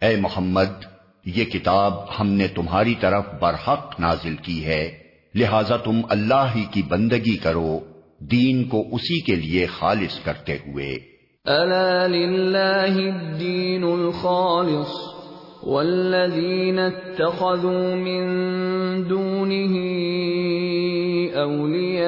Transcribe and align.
اے 0.02 0.16
محمد، 0.16 0.86
یہ 1.26 1.46
کتاب 1.46 1.94
ہم 2.20 2.28
نے 2.28 2.48
تمہاری 2.48 2.96
طرف 3.00 3.26
برحق 3.42 4.00
نازل 4.00 4.36
کی 4.36 4.66
ہے، 4.66 4.98
لہذا 5.36 5.78
تم 5.78 6.02
اللہ 6.10 6.56
ہی 6.56 6.66
کی 6.72 6.82
بندگی 6.82 7.38
کرو، 7.38 7.80
دین 8.20 8.64
کو 8.64 8.80
اسی 8.92 9.20
کے 9.22 9.36
لیے 9.36 9.66
خالص 9.66 10.24
کرتے 10.24 10.58
ہوئے۔ 10.68 11.17
الا 11.48 12.08
للہ 12.08 12.96
الدین 13.02 13.84
الخالص 13.84 14.96
والذین 15.68 16.80
اتخذوا 16.80 17.96
من 17.96 18.28
دونه 19.08 19.76
اولیاء 21.44 22.08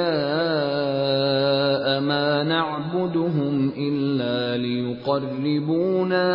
ما 1.99 2.43
نعبدهم 2.43 3.71
الا 3.77 4.57
ليقربونا 4.57 6.27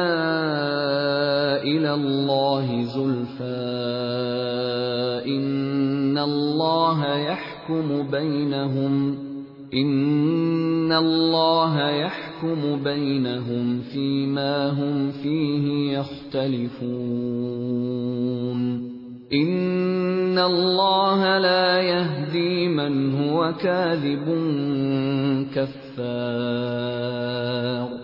الى 1.63 1.95
الله 1.95 2.83
زلفا 2.83 3.65
ان 5.27 6.19
الله 6.19 7.17
يحكم 7.17 8.03
بينهم 8.11 9.34
ان 9.77 10.93
اللہ 10.97 11.91
يحكم 11.91 12.83
بينهم 12.83 13.81
فيما 13.93 14.79
هم 14.79 15.11
فيه 15.23 15.99
يختلفون 15.99 18.89
ان 19.31 20.39
اللہ 20.43 21.39
لا 21.39 21.81
يهدي 21.81 22.69
من 22.69 23.23
هو 23.23 23.53
كاذب 23.63 24.31
كفار 25.55 27.97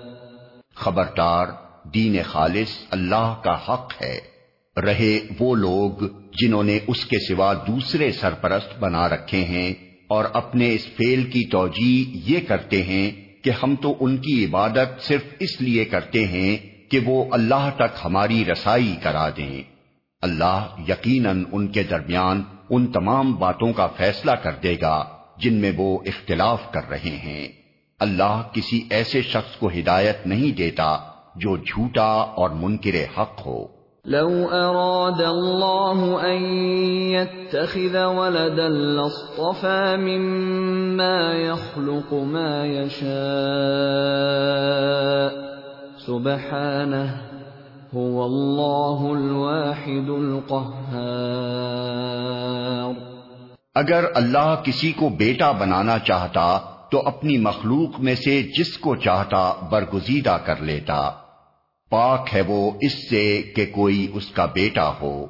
خبردار، 0.74 1.46
دین 1.94 2.22
خالص 2.22 2.68
اللہ 2.90 3.34
کا 3.44 3.54
حق 3.54 4.02
ہے۔ 4.02 4.20
رہے 4.76 5.20
وہ 5.40 5.54
لوگ 5.54 6.04
جنہوں 6.32 6.62
نے 6.62 6.78
اس 6.86 7.04
کے 7.04 7.16
سوا 7.28 7.52
دوسرے 7.52 8.12
سرپرست 8.12 8.80
بنا 8.80 9.08
رکھے 9.08 9.44
ہیں۔ 9.44 9.89
اور 10.10 10.24
اپنے 10.32 10.74
اس 10.74 10.86
فیل 10.86 11.24
کی 11.24 11.44
توجہ 11.44 12.10
یہ 12.28 12.40
کرتے 12.48 12.82
ہیں 12.82 13.10
کہ 13.44 13.50
ہم 13.62 13.74
تو 13.82 13.96
ان 14.00 14.16
کی 14.16 14.44
عبادت 14.44 15.02
صرف 15.02 15.24
اس 15.38 15.60
لیے 15.60 15.84
کرتے 15.84 16.26
ہیں 16.26 16.56
کہ 16.90 16.98
وہ 17.04 17.24
اللہ 17.30 17.70
تک 17.76 17.98
ہماری 18.04 18.44
رسائی 18.44 18.96
کرا 19.02 19.30
دیں۔ 19.36 19.62
اللہ 20.22 20.74
یقیناً 20.88 21.44
ان 21.52 21.68
کے 21.68 21.82
درمیان 21.82 22.42
ان 22.70 22.86
تمام 22.86 23.32
باتوں 23.32 23.72
کا 23.72 23.86
فیصلہ 23.86 24.30
کر 24.30 24.52
دے 24.62 24.76
گا 24.82 25.04
جن 25.38 25.54
میں 25.54 25.72
وہ 25.76 25.98
اختلاف 26.06 26.72
کر 26.72 26.90
رہے 26.90 27.16
ہیں۔ 27.16 27.48
اللہ 27.98 28.42
کسی 28.52 28.84
ایسے 28.90 29.22
شخص 29.22 29.56
کو 29.56 29.68
ہدایت 29.68 30.26
نہیں 30.26 30.56
دیتا 30.56 30.98
جو 31.36 31.56
جھوٹا 31.56 32.12
اور 32.12 32.50
منکر 32.50 33.20
حق 33.20 33.46
ہو۔ 33.46 33.79
لو 34.04 34.48
اراد 34.50 35.20
الله 35.20 36.20
ان 36.24 36.42
يتخذ 37.10 38.04
ولدا 38.04 38.68
لاصطفى 38.68 39.96
مما 39.98 41.32
يخلق 41.32 42.12
ما 42.12 42.64
يشاء. 42.66 43.10
سبحانه 46.06 47.08
هو 47.96 48.24
الله 48.24 49.18
الواحد 49.20 50.10
القهار. 50.10 50.84
اگر 53.74 54.04
اللہ 54.14 54.54
کسی 54.64 54.92
کو 54.92 55.08
بیٹا 55.08 55.52
بنانا 55.52 55.98
چاہتا 55.98 56.58
تو 56.90 57.02
اپنی 57.06 57.38
مخلوق 57.38 58.00
میں 58.00 58.14
سے 58.14 58.42
جس 58.42 58.78
کو 58.78 58.96
چاہتا 58.96 59.52
برگزیدہ 59.70 60.38
کر 60.44 60.56
لیتا۔ 60.56 61.10
پاک 61.90 62.28
ہے 62.34 62.40
وہ 62.40 62.70
اس 62.80 63.10
سے 63.10 63.42
کہ 63.56 63.66
کوئی 63.74 64.10
اس 64.14 64.30
کا 64.30 64.46
بیٹا 64.46 64.92
ہو۔ 65.02 65.26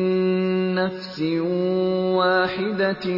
نفس 0.76 1.22
واحدة 2.16 3.10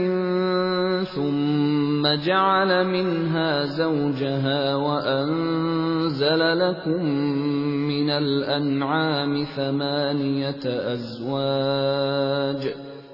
ثم 1.16 2.08
جعل 2.25 2.84
منها 2.84 3.64
زوجها 3.64 4.75
وأنزل 4.75 6.40
لكم 6.40 7.06
من 7.88 8.09
الأنعام 8.09 9.44
ثمانية 9.56 10.70
أزواج۔ 10.94 12.68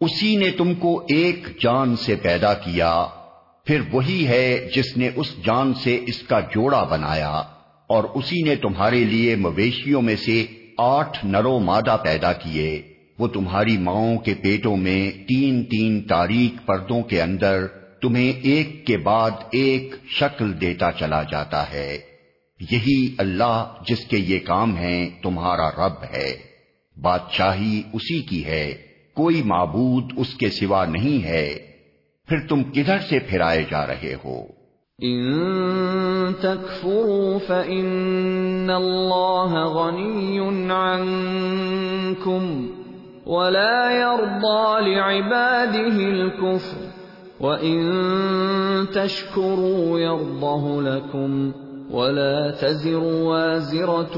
اسی 0.00 0.36
نے 0.36 0.50
تم 0.50 0.74
کو 0.74 0.98
ایک 1.08 1.48
جان 1.62 1.96
سے 1.96 2.14
پیدا 2.16 2.54
کیا، 2.54 3.06
پھر 3.64 3.80
وہی 3.92 4.26
ہے 4.26 4.68
جس 4.76 4.96
نے 4.96 5.10
اس 5.16 5.36
جان 5.44 5.74
سے 5.74 6.04
اس 6.06 6.22
کا 6.22 6.40
جوڑا 6.40 6.82
بنایا، 6.82 7.42
اور 7.86 8.04
اسی 8.04 8.42
نے 8.42 8.56
تمہارے 8.56 9.04
لیے 9.04 9.36
مویشیوں 9.36 10.02
میں 10.02 10.16
سے 10.16 10.46
آٹھ 10.78 11.26
نرو 11.26 11.58
مادہ 11.58 11.96
پیدا 12.02 12.32
کیے۔ 12.32 12.82
وہ 13.18 13.28
تمہاری 13.28 13.78
ماؤں 13.78 14.18
کے 14.18 14.34
پیٹوں 14.34 14.76
میں 14.76 15.10
تین 15.28 15.64
تین 15.64 16.00
تاریخ 16.00 16.66
پردوں 16.66 17.02
کے 17.02 17.22
اندر 17.22 17.66
تمہیں 18.02 18.32
ایک 18.42 18.86
کے 18.86 18.96
بعد 18.96 19.30
ایک 19.50 19.94
شکل 20.08 20.60
دیتا 20.60 20.92
چلا 20.92 21.22
جاتا 21.22 21.72
ہے۔ 21.72 21.98
یہی 22.72 23.14
اللہ 23.18 23.74
جس 23.88 24.04
کے 24.04 24.16
یہ 24.18 24.38
کام 24.38 24.76
ہیں 24.76 25.10
تمہارا 25.22 25.70
رب 25.70 26.04
ہے۔ 26.14 26.36
بادشاہی 27.00 27.82
اسی 27.92 28.22
کی 28.22 28.44
ہے۔ 28.44 28.87
کوئی 29.18 29.42
معبود 29.52 30.12
اس 30.16 30.34
کے 30.34 30.50
سوا 30.60 30.84
نہیں 30.94 31.18
ہے، 31.24 31.46
پھر 32.28 32.46
تم 32.48 32.62
کدھر 32.74 32.98
سے 33.10 33.18
پھرائے 33.30 33.62
جا 33.70 33.82
رہے 33.86 34.14
ہو؟ 34.24 34.38
ان 34.98 36.32
تکفروا 36.40 37.38
فإن 37.46 38.70
اللہ 38.76 39.52
غنی 39.74 40.38
عنکم 40.72 42.48
ولا 43.26 43.80
يرضى 43.92 44.66
لعباده 44.86 45.96
الكفر 46.10 46.88
وَإِن 47.40 47.80
تَشْكُرُوا 48.94 50.00
يَرْضَهُ 50.00 50.82
لَكُمْ 50.82 51.52
وَلَا 51.90 52.50
تَزِرُ 52.60 53.02
وَازِرَةٌ 53.02 54.16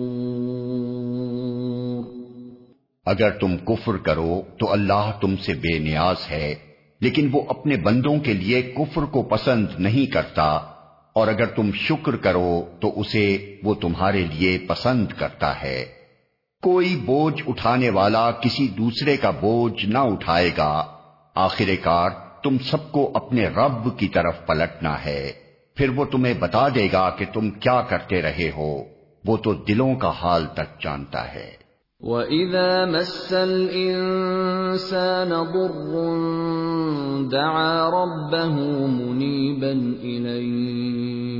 اگر 3.05 3.29
تم 3.29 3.57
کفر 3.57 3.97
کرو 3.97 4.41
تو 4.59 4.71
اللہ 4.71 5.11
تم 5.21 5.35
سے 5.35 5.53
بے 5.53 5.79
نیاز 5.79 6.15
ہے، 6.31 6.55
لیکن 7.01 7.29
وہ 7.31 7.41
اپنے 7.49 7.77
بندوں 7.77 8.17
کے 8.19 8.33
لیے 8.33 8.61
کفر 8.61 9.01
کو 9.01 9.23
پسند 9.23 9.67
نہیں 9.79 10.11
کرتا۔ 10.11 10.72
اور 11.13 11.27
اگر 11.27 11.45
تم 11.45 11.71
شکر 11.73 12.15
کرو 12.15 12.65
تو 12.79 12.99
اسے 12.99 13.55
وہ 13.63 13.73
تمہارے 13.73 14.25
لیے 14.33 14.57
پسند 14.67 15.07
کرتا 15.17 15.61
ہے۔ 15.61 15.85
کوئی 16.61 16.95
بوجھ 16.95 17.41
اٹھانے 17.47 17.89
والا 17.89 18.31
کسی 18.31 18.67
دوسرے 18.67 19.17
کا 19.17 19.29
بوجھ 19.29 19.85
نہ 19.85 19.97
اٹھائے 19.97 20.49
گا۔ 20.57 20.85
آخر 21.35 21.69
کار 21.83 22.09
تم 22.43 22.57
سب 22.57 22.91
کو 22.91 23.11
اپنے 23.15 23.47
رب 23.47 23.99
کی 23.99 24.07
طرف 24.07 24.45
پلٹنا 24.45 25.05
ہے۔ 25.05 25.31
پھر 25.75 25.89
وہ 25.89 26.05
تمہیں 26.05 26.33
بتا 26.33 26.67
دے 26.69 26.87
گا 26.91 27.09
کہ 27.09 27.25
تم 27.33 27.51
کیا 27.51 27.81
کرتے 27.81 28.21
رہے 28.21 28.51
ہو۔ 28.57 28.83
وہ 29.25 29.37
تو 29.37 29.53
دلوں 29.53 29.95
کا 29.95 30.09
حال 30.09 30.47
تک 30.47 30.81
جانتا 30.81 31.33
ہے۔ 31.33 31.62
وَإِذَا 32.03 32.85
مَسَّ 32.85 33.33
الْإِنسَانَ 33.33 35.29
ضُرٌّ 35.29 35.91
دَعَا 37.31 37.89
رَبَّهُ 37.89 38.55
مُنِيبًا 38.87 39.71
إِلَيْهِ 40.03 41.33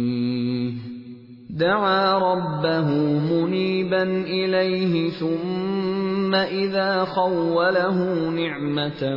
دَعَا 1.50 2.18
رَبَّهُ 2.18 2.90
مُنِيبًا 3.20 4.04
إِلَيْهِ 4.24 5.10
ثُمَّ 5.10 6.36
إِذَا 6.36 7.04
خَوَّلَهُ 7.04 8.30
نِعْمَةً 8.30 9.16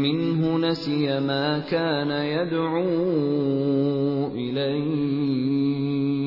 مِنْهُ 0.00 0.58
نَسِيَ 0.58 1.20
مَا 1.20 1.58
كَانَ 1.58 2.10
يَدْعُو 2.10 2.88
إِلَيْهِ 4.32 6.23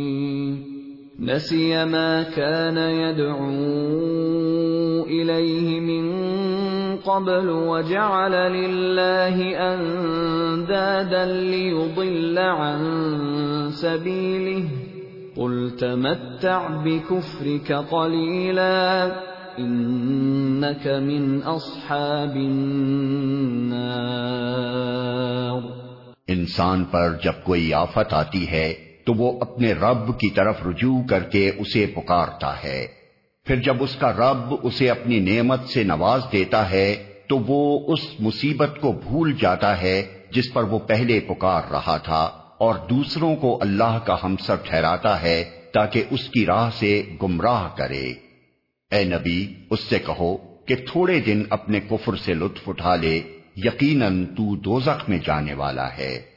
نسي 1.28 1.86
ما 1.86 2.24
كان 2.24 2.78
يدعو 2.78 3.50
إليه 5.06 5.80
من 5.80 6.16
قبل 6.96 7.50
وجعل 7.50 8.32
لله 8.32 9.58
أندادا 9.74 11.26
ليضل 11.26 12.38
عن 12.38 12.80
سبيله. 13.72 14.64
قل 15.38 15.72
تمتع 15.80 16.68
بكفرك 16.68 17.72
قليلا 17.72 19.12
إنك 19.60 20.88
من 20.88 21.42
أصحاب 21.44 22.36
النار. 22.36 23.98
انسان 26.28 26.84
پر 26.84 27.14
جب 27.24 27.44
کوئی 27.44 27.74
آفت 27.74 28.14
آتی 28.14 28.48
ہے 28.48 28.74
تو 29.08 29.14
وہ 29.14 29.42
اپنے 29.42 29.74
رب 29.74 30.20
کی 30.20 30.30
طرف 30.30 30.56
رجوع 30.68 31.02
کر 31.10 31.24
کے 31.24 31.52
اسے 31.58 31.86
پکارتا 31.86 32.64
ہے۔ 32.64 32.88
پھر 33.46 33.56
جب 33.56 33.84
اس 33.84 33.96
کا 33.96 34.14
رب 34.14 34.56
اسے 34.64 34.90
اپنی 34.90 35.20
نعمت 35.20 35.70
سے 35.70 35.84
نواز 35.84 36.22
دیتا 36.32 36.70
ہے، 36.70 37.04
تو 37.28 37.40
وہ 37.40 37.94
اس 37.94 38.00
مصیبت 38.20 38.78
کو 38.82 38.92
بھول 38.92 39.34
جاتا 39.42 39.82
ہے 39.82 40.04
جس 40.32 40.54
پر 40.54 40.64
وہ 40.64 40.80
پہلے 40.80 41.20
پکار 41.20 41.62
رہا 41.72 41.98
تھا 41.98 42.32
اور 42.58 42.76
دوسروں 42.90 43.36
کو 43.36 43.60
اللہ 43.62 44.00
کا 44.06 44.16
ہمسر 44.24 44.56
ٹھہراتا 44.56 45.22
ہے 45.22 45.44
تاکہ 45.74 46.04
اس 46.10 46.30
کی 46.30 46.46
راہ 46.46 46.70
سے 46.80 47.04
گمراہ 47.24 47.70
کرے۔ 47.78 48.14
اے 48.92 49.04
نبی، 49.04 49.54
اس 49.70 49.80
سے 49.80 50.00
کہو 50.00 50.38
کہ 50.66 50.76
تھوڑے 50.76 51.20
دن 51.20 51.44
اپنے 51.50 51.80
کفر 51.80 52.16
سے 52.16 52.34
لطف 52.34 52.70
اٹھا 52.70 52.96
لے، 52.96 53.22
یقیناً 53.56 54.26
تو 54.26 54.56
دوزخ 54.56 55.10
میں 55.10 55.20
جانے 55.26 55.54
والا 55.54 55.98
ہے۔ 55.98 56.37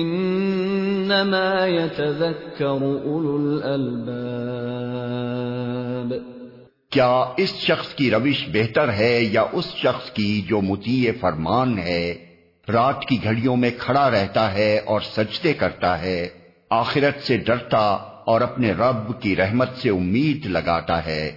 انما 0.00 1.66
يتذكر 1.66 2.64
اولو 2.64 3.36
الالباب 3.36 6.14
کیا 6.90 7.24
اس 7.36 7.54
شخص 7.54 7.94
کی 7.94 8.10
روش 8.10 8.48
بہتر 8.52 8.92
ہے 8.92 9.22
یا 9.22 9.44
اس 9.52 9.74
شخص 9.74 10.10
کی 10.10 10.42
جو 10.48 10.60
مطیع 10.60 11.12
فرمان 11.20 11.78
ہے؟ 11.78 12.14
رات 12.72 13.04
کی 13.04 13.18
گھڑیوں 13.24 13.56
میں 13.56 13.70
کھڑا 13.78 14.10
رہتا 14.10 14.54
ہے 14.54 14.78
اور 14.78 15.00
سجدے 15.00 15.52
کرتا 15.52 16.02
ہے، 16.02 16.28
آخرت 16.70 17.22
سے 17.22 17.36
ڈرتا 17.36 17.98
اور 18.26 18.40
اپنے 18.40 18.72
رب 18.72 19.20
کی 19.20 19.36
رحمت 19.36 19.68
سے 19.76 19.90
امید 19.90 20.46
لگاتا 20.46 21.06
ہے۔ 21.06 21.36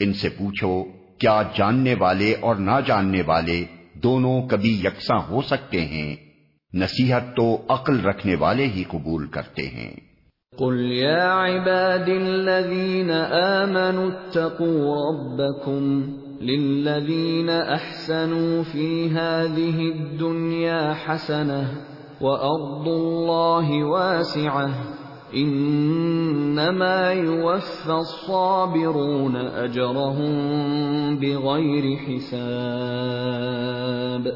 ان 0.00 0.12
سے 0.12 0.28
پوچھو، 0.28 0.84
کیا 1.18 1.42
جاننے 1.54 1.94
والے 1.98 2.34
اور 2.40 2.56
نہ 2.56 2.80
جاننے 2.86 3.22
والے 3.26 3.64
دونوں 3.94 4.48
کبھی 4.48 4.80
یکساں 4.84 5.28
ہو 5.28 5.42
سکتے 5.42 5.80
ہیں؟ 5.80 6.29
نصیحت 6.74 7.36
تو 7.36 7.62
عقل 7.68 8.00
رکھنے 8.00 8.34
والے 8.34 8.66
ہی 8.66 8.84
قبول 8.88 9.26
کرتے 9.26 9.62
ہیں۔ 9.62 10.10
قل 10.58 10.92
يا 10.92 11.44
عباد 11.44 12.08
الذين 12.08 13.10
آمنوا 13.32 14.04
اتقوا 14.04 15.10
ربكم 15.10 16.02
للذين 16.40 17.50
أحسنوا 17.50 18.62
في 18.72 19.10
هذه 19.10 19.78
الدنيا 19.78 20.94
حسنة 21.06 21.64
وأرض 22.20 22.88
الله 22.88 23.82
واسعة 23.82 24.68
إنما 25.34 27.12
يوفى 27.12 27.86
الصابرون 27.86 29.36
أجرهم 29.36 31.16
بغير 31.16 32.08
حساب۔ 32.08 34.28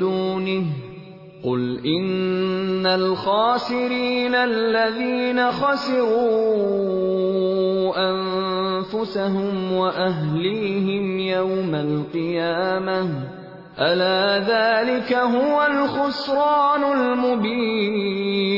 دونه 0.00 0.87
قل 1.42 1.78
ان 1.84 2.86
الخاسرین 2.86 4.34
الذین 4.34 5.50
خسروا 5.50 6.38
انفسهم 7.96 9.72
واهلیهم 9.72 11.20
یوم 11.20 11.74
القیامة 11.74 13.02
الا 13.78 14.38
ذلك 14.38 15.12
هو 15.12 15.60
الخسران 15.60 16.84
المبين 16.84 18.48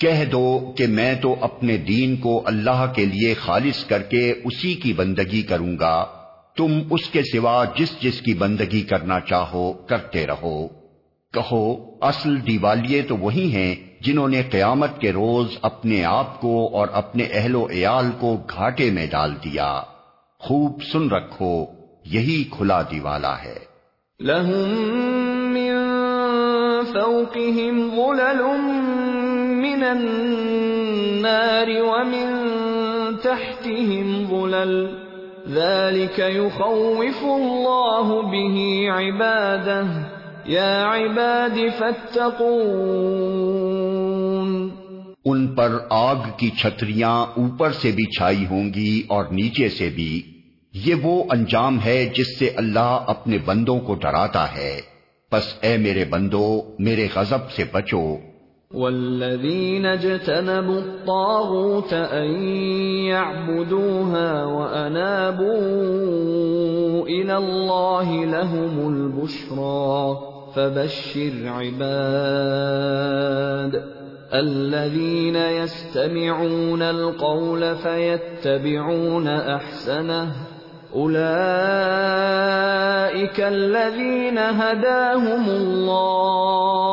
کہہ 0.00 0.24
دو 0.32 0.72
کہ 0.76 0.86
میں 0.86 1.14
تو 1.14 1.34
اپنے 1.40 1.76
دین 1.76 2.16
کو 2.16 2.42
اللہ 2.46 2.80
کے 2.94 3.04
لیے 3.04 3.34
خالص 3.34 3.84
کر 3.84 4.02
کے 4.02 4.22
اسی 4.44 4.74
کی 4.74 4.92
بندگی 4.92 5.42
کروں 5.42 5.74
گا۔ 5.80 6.19
تم 6.60 6.82
اس 6.90 7.10
کے 7.10 7.22
سوا 7.22 7.64
جس 7.64 8.00
جس 8.00 8.20
کی 8.20 8.34
بندگی 8.34 8.82
کرنا 8.82 9.20
چاہو، 9.20 9.72
کرتے 9.72 10.26
رہو۔ 10.26 10.68
کہو، 11.32 11.76
اصل 12.00 12.46
دیوالیے 12.46 13.02
تو 13.02 13.16
وہی 13.16 13.52
ہیں 13.52 13.74
جنہوں 14.00 14.28
نے 14.28 14.42
قیامت 14.42 15.00
کے 15.00 15.12
روز 15.12 15.46
اپنے 15.62 16.04
آپ 16.04 16.40
کو 16.40 16.70
اور 16.72 16.88
اپنے 16.92 17.24
اہل 17.32 17.54
و 17.54 17.66
عیال 17.70 18.04
کو 18.20 18.36
گھاٹے 18.56 18.90
میں 18.90 19.06
ڈال 19.06 19.34
دیا۔ 19.34 19.82
خوب 20.38 20.82
سن 20.92 21.08
رکھو، 21.08 21.64
یہی 22.04 22.44
کھلا 22.50 22.82
دیوالا 22.82 23.42
ہے۔ 23.42 23.58
لهم 24.20 24.68
من 25.52 25.72
فوقهم 26.92 27.90
ظلل 27.90 28.42
من 29.56 29.84
النار 29.84 31.68
ومن 31.68 32.46
تحتهم 33.22 34.26
ظلل 34.30 35.09
ذلك 35.54 36.18
يخوف 36.18 37.24
الله 37.24 38.20
به 38.22 38.60
عباده. 39.00 40.00
يا 40.48 40.84
عباد 40.84 41.58
فاتقون. 41.78 42.50
ان 45.24 45.48
پر 45.48 45.72
آگ 45.90 46.16
کی 46.36 46.50
چھتریاں 46.50 47.26
اوپر 47.26 47.72
سے 47.72 47.90
بھی 47.90 48.04
چھائی 48.04 48.46
ہوں 48.46 48.74
گی 48.74 49.02
اور 49.08 49.24
نیچے 49.24 49.68
سے 49.68 49.88
بھی. 49.88 50.22
یہ 50.74 50.94
وہ 51.02 51.24
انجام 51.30 51.78
ہے 51.84 52.10
جس 52.14 52.38
سے 52.38 52.50
اللہ 52.56 52.98
اپنے 53.06 53.38
بندوں 53.38 53.80
کو 53.80 53.94
ڈراتا 53.94 54.56
ہے. 54.56 54.80
پس 55.30 55.42
اے 55.60 55.76
میرے 55.76 56.04
بندو، 56.04 56.62
میرے 56.78 57.08
غضب 57.14 57.50
سے 57.50 57.64
بچو۔ 57.72 58.16
والذين 58.74 59.86
اجتنبوا 59.86 60.78
الطاغوت 60.78 61.92
أن 61.92 62.42
يعبدوها 63.10 64.44
وأنابوا 64.44 65.56
إلى 67.06 67.36
الله 67.36 68.24
لهم 68.24 68.88
البشرى 68.94 70.18
فبشر 70.54 71.32
عباد 71.46 71.80
الذين 74.34 75.36
يستمعون 75.36 76.82
القول 76.82 77.76
فيتبعون 77.76 79.28
أحسنه 79.28 80.32
أولئك 80.94 81.20
الذين 83.40 84.38
هداهم 84.38 85.50
الله 85.50 86.90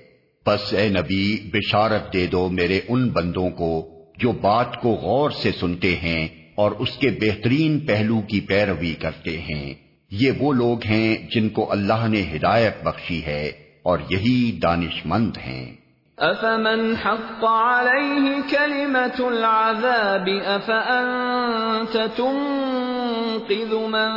بس 0.46 0.74
اے 0.74 0.90
نبی، 0.90 1.50
بشارت 1.54 2.14
دے 2.14 2.28
دو 2.28 2.50
میرے 2.50 2.82
ان 2.88 3.10
بندوں 3.10 3.50
کو 3.50 3.90
جو 4.18 4.32
بات 4.32 4.82
کو 4.82 4.90
غور 4.90 5.30
سے 5.30 5.52
سنتے 5.52 5.96
ہیں 5.96 6.28
اور 6.56 6.72
اس 6.72 6.98
کے 6.98 7.10
بہترین 7.22 7.80
پہلو 7.80 8.22
کی 8.22 8.40
پیروی 8.40 8.94
کرتے 8.94 9.40
ہیں۔ 9.40 9.74
یہ 10.12 10.32
وہ 10.38 10.54
لوگ 10.54 10.86
ہیں 10.86 11.18
جن 11.32 11.50
کو 11.50 11.72
اللہ 11.72 12.08
نے 12.08 12.24
ہدایت 12.36 12.84
بخشی 12.84 13.26
ہے۔ 13.26 13.67
اور 13.84 14.00
یہی 14.10 14.60
دانش 14.64 15.06
مند 15.06 15.38
ہیں۔ 15.38 15.76
افمن 16.18 16.94
حق 17.06 17.46
عليه 17.46 18.50
كلمة 18.50 19.20
العذاب 19.20 20.30
افأنت 20.46 21.98
تنقذ 22.16 23.74
من 23.74 24.12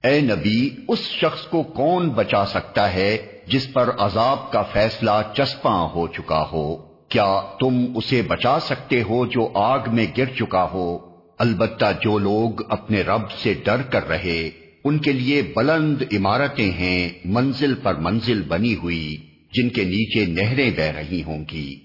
اے 0.04 0.20
نبی، 0.20 0.70
اس 0.88 0.98
شخص 0.98 1.46
کو 1.50 1.62
کون 1.62 2.10
بچا 2.10 2.44
سکتا 2.46 2.94
ہے 2.94 3.39
جس 3.50 3.72
پر 3.72 3.90
عذاب 3.98 4.52
کا 4.52 4.62
فیصلہ 4.62 5.10
چسپاں 5.36 5.88
ہو 5.88 6.06
چکا 6.06 6.44
ہو، 6.52 6.76
کیا 7.08 7.40
تم 7.60 7.84
اسے 7.94 8.22
بچا 8.22 8.60
سکتے 8.60 9.02
ہو 9.02 9.26
جو 9.26 9.50
آگ 9.54 9.78
میں 9.92 10.06
گر 10.18 10.24
چکا 10.24 10.64
ہو؟ 10.64 10.98
البتہ 11.38 11.84
جو 12.00 12.18
لوگ 12.18 12.72
اپنے 12.72 13.00
رب 13.00 13.30
سے 13.30 13.54
ڈر 13.64 13.82
کر 13.82 14.08
رہے، 14.08 14.50
ان 14.84 14.98
کے 14.98 15.12
لیے 15.12 15.42
بلند 15.56 16.02
عمارتیں 16.12 16.70
ہیں، 16.70 17.08
منزل 17.24 17.74
پر 17.74 17.94
منزل 17.94 18.42
بنی 18.42 18.74
ہوئی، 18.74 19.16
جن 19.52 19.68
کے 19.68 19.84
نیچے 19.84 20.26
نہریں 20.26 20.70
بہ 20.70 20.82
رہی 20.82 21.22
ہوں 21.22 21.44
گی۔ 21.52 21.78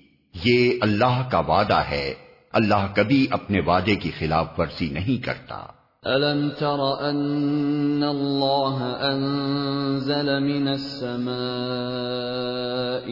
یہ 0.43 0.71
اللہ 0.81 1.27
کا 1.31 1.39
وعدہ 1.39 1.81
ہے۔ 1.89 2.13
اللہ 2.53 2.93
کبھی 2.95 3.27
اپنے 3.29 3.59
وعدے 3.59 3.95
کی 3.95 4.11
خلاف 4.19 4.59
ورزی 4.59 4.89
نہیں 4.89 5.23
کرتا۔ 5.23 5.65
أَلَمْ 6.07 6.49
تَرَ 6.49 7.09
أَنَّ 7.09 8.03
اللَّهَ 8.03 8.77
أَنزَلَ 9.11 10.43
مِنَ 10.43 10.67
السَّمَاءِ 10.67 11.35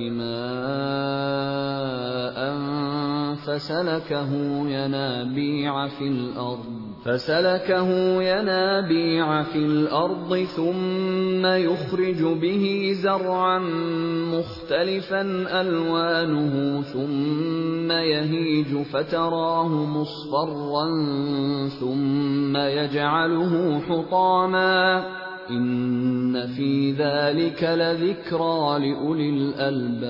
مَاءً 0.09 1.33
فَسَلَكَهُ 3.45 4.31
يَنَابِيعَ 4.69 5.87
فِي 5.87 6.07
الْأَرْضِ 6.07 6.92
فَسَلَكَهُ 7.05 7.89
يَنَابِيعَ 8.23 9.43
فِي 9.43 9.57
الْأَرْضِ 9.57 10.43
ثُمَّ 10.55 11.45
يُخْرِجُ 11.45 12.21
بِهِ 12.23 12.91
زَرْعًا 13.03 13.59
مُخْتَلِفًا 14.33 15.21
أَلْوَانُهُ 15.61 16.81
ثُمَّ 16.81 17.91
يَهِيجُ 17.91 18.83
فَتَرَاهُ 18.83 19.67
مُصْفَرًّا 19.67 20.87
ثُمَّ 21.79 22.57
يَجْعَلُهُ 22.57 23.79
حُطَامًا 23.79 25.05
إِنَّ 25.49 26.47
فِي 26.55 26.91
ذَلِكَ 26.91 27.63
لَذِكْرَى 27.63 28.79
لِأُولِي 28.79 29.29
الْأَلْبَابِ 29.29 30.03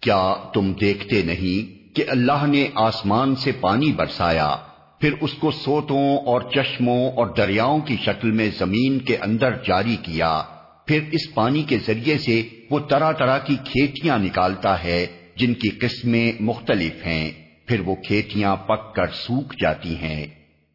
کیا 0.00 0.34
تم 0.54 0.72
دیکھتے 0.80 1.22
نہیں؟ 1.22 1.83
کہ 1.94 2.04
اللہ 2.08 2.46
نے 2.46 2.68
آسمان 2.74 3.36
سے 3.36 3.52
پانی 3.52 3.92
برسایا، 3.92 4.56
پھر 5.00 5.12
اس 5.20 5.32
کو 5.32 5.50
سوتوں 5.50 6.18
اور 6.18 6.40
چشموں 6.54 7.12
اور 7.12 7.26
دریاؤں 7.26 7.80
کی 7.80 7.96
شکل 8.06 8.30
میں 8.30 8.50
زمین 8.58 8.98
کے 8.98 9.16
اندر 9.16 9.50
جاری 9.50 9.96
کیا۔ 10.02 10.42
پھر 10.86 11.00
اس 11.12 11.34
پانی 11.34 11.62
کے 11.62 11.78
ذریعے 11.86 12.18
سے 12.18 12.42
وہ 12.70 12.78
طرح 12.88 13.12
طرح 13.12 13.38
کی 13.38 13.56
کھیتیاں 13.64 14.18
نکالتا 14.18 14.84
ہے، 14.84 15.06
جن 15.36 15.54
کی 15.54 15.68
قسمیں 15.68 16.32
مختلف 16.40 17.06
ہیں۔ 17.06 17.30
پھر 17.66 17.80
وہ 17.80 17.94
کھیتیاں 17.94 18.56
پک 18.56 18.94
کر 18.94 19.06
سوکھ 19.06 19.56
جاتی 19.60 19.96
ہیں۔ 19.96 20.26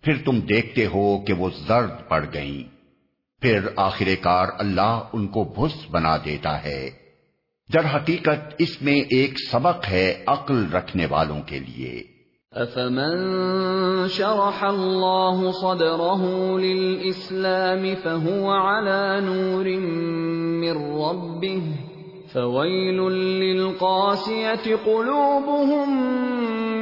پھر 0.01 0.13
تم 0.25 0.39
دیکھتے 0.39 0.85
ہو 0.85 1.17
کہ 1.17 1.33
وہ 1.33 1.49
زرد 1.67 2.09
پڑ 2.09 2.25
گئیں۔ 2.33 2.63
پھر 3.41 3.59
آخر 3.75 4.05
کار 4.21 4.47
اللہ 4.57 5.01
ان 5.13 5.27
کو 5.27 5.43
بھس 5.43 5.89
بنا 5.91 6.17
دیتا 6.25 6.63
ہے۔ 6.63 6.89
در 7.73 7.85
حقیقت 7.85 8.55
اس 8.57 8.81
میں 8.81 9.01
ایک 9.09 9.33
سبق 9.51 9.87
ہے 9.89 10.23
عقل 10.27 10.65
رکھنے 10.73 11.05
والوں 11.09 11.41
کے 11.41 11.59
لیے۔ 11.59 12.03
افمن 12.51 13.17
شرح 14.07 14.63
الله 14.63 15.51
صدره 15.51 16.21
للإسلام 16.59 17.83
فهو 17.95 18.45
على 18.51 19.21
نور 19.25 19.67
من 20.63 20.75
ربه 21.01 21.61
فويل 22.33 22.99
للقاسية 23.43 24.75
قلوبهم 24.85 25.89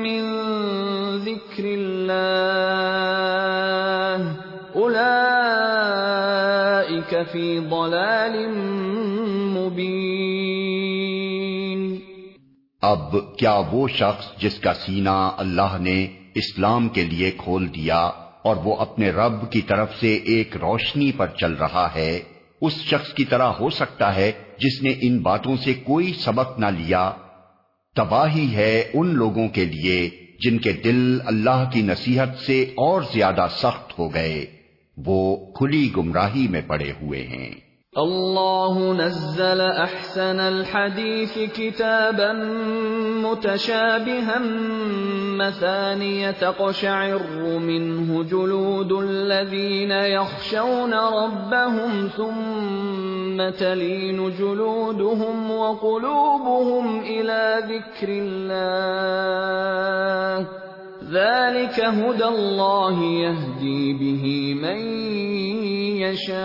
من 0.04 0.22
ذكر 1.28 1.66
الله 1.66 2.48
أولئك 4.76 5.08
في 7.32 7.46
ضلال 7.60 8.36
اب 12.88 13.16
کیا 13.38 13.62
وہ 13.72 13.88
شخص 13.88 14.42
جس 14.42 14.60
کا 14.60 14.74
سینہ 14.74 15.32
اللہ 15.38 15.78
نے 15.80 16.08
اسلام 16.36 16.90
کے 16.90 17.04
لیے 17.04 17.32
کھول 17.38 17.76
دیا 17.76 17.98
اور 18.42 18.56
وہ 18.56 18.76
اپنے 18.76 19.10
رب 19.10 19.52
کی 19.52 19.62
طرف 19.62 20.00
سے 20.00 20.16
ایک 20.16 20.58
روشنی 20.58 21.12
پر 21.12 21.28
چل 21.28 21.54
رہا 21.54 21.90
ہے، 21.96 22.20
اس 22.62 22.74
شخص 22.74 23.14
کی 23.14 23.26
طرح 23.26 23.44
ہو 23.44 23.70
سکتا 23.70 24.16
ہے 24.16 24.32
جس 24.58 24.82
نے 24.82 24.94
ان 25.02 25.20
باتوں 25.20 25.58
سے 25.58 25.74
کوئی 25.74 26.14
سبق 26.14 26.60
نہ 26.60 26.66
لیا۔ 26.66 27.12
تباہی 27.96 28.56
ہے 28.56 28.90
ان 28.94 29.16
لوگوں 29.16 29.48
کے 29.48 29.66
لیے 29.66 30.10
جن 30.40 30.58
کے 30.58 30.74
دل 30.74 31.18
اللہ 31.26 31.70
کی 31.74 31.82
نصیحت 31.82 32.30
سے 32.46 32.64
اور 32.64 33.02
زیادہ 33.14 33.48
سخت 33.52 34.00
ہو 34.00 34.14
گئے۔ 34.14 34.46
وہ 34.98 35.52
کھلی 35.54 35.92
گمراہی 35.98 36.48
میں 36.48 36.62
پڑے 36.68 36.92
ہوئے 37.02 37.28
ہیں۔ 37.28 37.67
الله 37.96 38.94
نزل 38.94 39.62
احسن 39.62 40.40
الحديث 40.40 41.40
كتابا 41.40 42.34
متشابها 43.24 44.40
مثانية 45.38 46.32
تقشعر 46.32 47.22
منه 47.60 48.24
جلود 48.24 48.92
الذين 48.92 49.92
يخشون 49.92 50.94
ربهم 50.94 52.08
ثم 52.08 53.50
تلين 53.50 54.32
جلودهم 54.38 55.52
وقلوبهم 55.52 57.00
إلى 57.00 57.64
ذكر 57.70 58.08
الله 58.10 58.98
ذلك 61.08 61.80
هدى 61.80 62.24
الله 62.24 63.04
يهدي 63.04 63.94
به 63.94 64.54
من 64.62 64.80
يشاء 66.02 66.38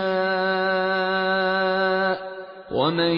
ومن 2.71 3.15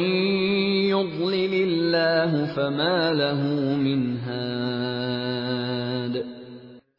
يضلل 0.90 1.54
الله 1.54 2.46
فما 2.56 3.12
له 3.12 3.42
من 3.78 4.18
هاد 4.28 6.18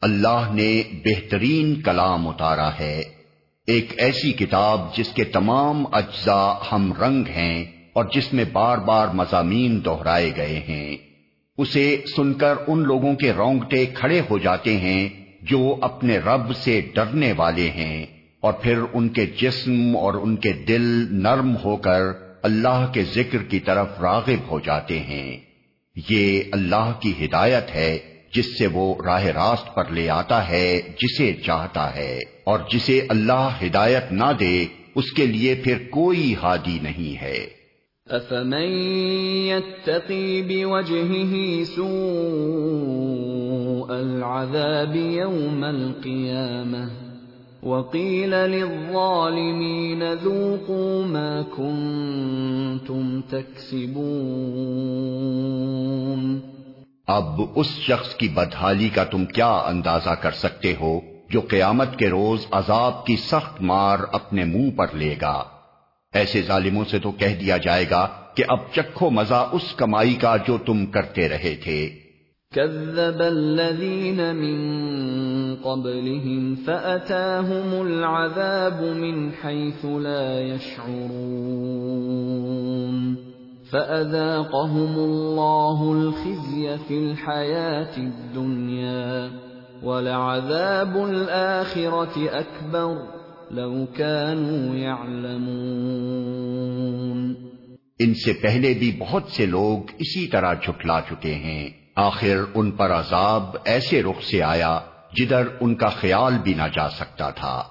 اللہ 0.01 0.53
نے 0.53 0.83
بہترین 1.05 1.81
کلام 1.81 2.27
اتارا 2.27 2.69
ہے۔ 2.79 3.03
ایک 3.67 3.93
ایسی 3.97 4.31
کتاب 4.31 4.95
جس 4.95 5.09
کے 5.09 5.23
تمام 5.23 5.83
اجزاء 5.91 6.53
ہم 6.71 6.93
رنگ 7.01 7.27
ہیں 7.27 7.65
اور 7.93 8.05
جس 8.13 8.33
میں 8.33 8.45
بار 8.53 8.77
بار 8.77 9.07
مضامین 9.07 9.85
دہرائے 9.85 10.31
گئے 10.37 10.59
ہیں۔ 10.67 11.06
اسے 11.57 12.01
سن 12.15 12.33
کر 12.33 12.53
ان 12.67 12.79
لوگوں 12.79 13.15
کے 13.15 13.33
رونگٹے 13.33 13.85
کھڑے 13.85 14.21
ہو 14.29 14.37
جاتے 14.37 14.77
ہیں 14.77 15.09
جو 15.41 15.75
اپنے 15.81 16.17
رب 16.17 16.55
سے 16.55 16.81
ڈرنے 16.93 17.33
والے 17.37 17.69
ہیں 17.69 18.05
اور 18.41 18.53
پھر 18.53 18.79
ان 18.93 19.09
کے 19.09 19.25
جسم 19.25 19.97
اور 19.97 20.13
ان 20.13 20.35
کے 20.35 20.53
دل 20.53 21.07
نرم 21.11 21.55
ہو 21.55 21.77
کر 21.77 22.01
اللہ 22.43 22.91
کے 22.93 23.03
ذکر 23.03 23.43
کی 23.43 23.59
طرف 23.59 23.99
راغب 24.01 24.51
ہو 24.51 24.59
جاتے 24.59 24.99
ہیں۔ 24.99 25.37
یہ 26.09 26.41
اللہ 26.51 26.91
کی 26.99 27.25
ہدایت 27.25 27.75
ہے 27.75 27.97
جس 28.33 28.59
سے 28.59 28.67
وہ 28.67 28.95
راہ 29.05 29.23
راست 29.23 29.75
پر 29.75 29.91
لے 29.91 30.09
آتا 30.09 30.49
ہے 30.49 30.81
جسے 31.01 31.33
چاہتا 31.33 31.95
ہے 31.95 32.19
اور 32.43 32.59
جسے 32.73 33.01
اللہ 33.09 33.49
ہدایت 33.65 34.11
نہ 34.11 34.31
دے 34.39 34.65
اس 34.95 35.11
کے 35.11 35.25
لیے 35.25 35.55
پھر 35.55 35.77
کوئی 35.89 36.35
ہادی 36.43 36.79
نہیں 36.81 37.21
ہے۔ 37.21 37.56
افمن 38.09 38.71
يتقي 39.47 40.41
بوجهه 40.41 41.63
سوء 41.63 41.87
العذاب 43.91 44.95
يوم 44.95 45.63
القيامة 45.63 46.89
وقيل 47.63 48.29
للظالمين 48.29 50.13
ذوقوا 50.13 51.05
ما 51.05 51.41
كنتم 51.41 53.21
تكسبون 53.21 53.97
اب 57.07 57.41
اس 57.55 57.67
شخص 57.79 58.15
کی 58.15 58.27
بدحالی 58.27 58.89
کا 58.89 59.03
تم 59.03 59.25
کیا 59.25 59.51
اندازہ 59.67 60.15
کر 60.21 60.31
سکتے 60.31 60.73
ہو 60.79 60.99
جو 61.29 61.41
قیامت 61.41 61.91
کے 61.99 62.07
روز 62.09 62.39
عذاب 62.51 63.05
کی 63.05 63.15
سخت 63.15 63.61
مار 63.61 63.99
اپنے 64.11 64.43
منہ 64.45 64.69
پر 64.77 64.87
لے 64.93 65.15
گا؟ 65.21 65.37
ایسے 66.13 66.41
ظالموں 66.41 66.85
سے 66.85 66.99
تو 66.99 67.11
کہہ 67.11 67.35
دیا 67.39 67.57
جائے 67.57 67.85
گا 67.89 68.07
کہ 68.35 68.43
اب 68.47 68.59
چکھو 68.71 69.09
مزہ 69.09 69.49
اس 69.51 69.75
کمائی 69.75 70.13
کا 70.13 70.37
جو 70.37 70.57
تم 70.57 70.85
کرتے 70.85 71.29
رہے 71.29 71.55
تھے۔ 71.63 71.89
كذب 72.55 73.21
الذين 73.21 74.35
من 74.35 74.59
قبلهم 75.55 76.55
فأتاهم 76.55 77.73
العذاب 77.81 78.81
من 78.81 79.31
حيث 79.31 79.85
لا 79.85 80.39
يشعرون 80.39 81.67
فأذاقهم 83.71 84.93
الله 84.99 85.93
الخزي 85.93 86.77
في 86.77 86.99
الحياة 86.99 87.97
الدنيا 87.97 89.29
ولعذاب 89.83 90.97
الآخرة 90.97 92.15
أكبر 92.39 93.16
لو 93.51 93.85
كانوا 93.85 94.75
يعلمون۔ 94.75 97.33
ان 97.99 98.13
سے 98.13 98.33
پہلے 98.33 98.73
بھی 98.73 98.95
بہت 98.99 99.31
سے 99.31 99.45
لوگ 99.45 99.91
اسی 99.99 100.27
طرح 100.27 100.53
جھٹلا 100.53 101.01
چکے 101.01 101.33
ہیں۔ 101.33 101.69
آخر 101.95 102.37
ان 102.53 102.71
پر 102.71 102.91
عذاب 102.91 103.57
ایسے 103.65 104.03
رخ 104.03 104.23
سے 104.23 104.43
آیا 104.43 104.79
جدھر 105.15 105.43
ان 105.59 105.75
کا 105.75 105.89
خیال 105.89 106.33
بھی 106.43 106.53
نہ 106.53 106.61
جا 106.73 106.89
سکتا 106.89 107.29
تھا۔ 107.29 107.63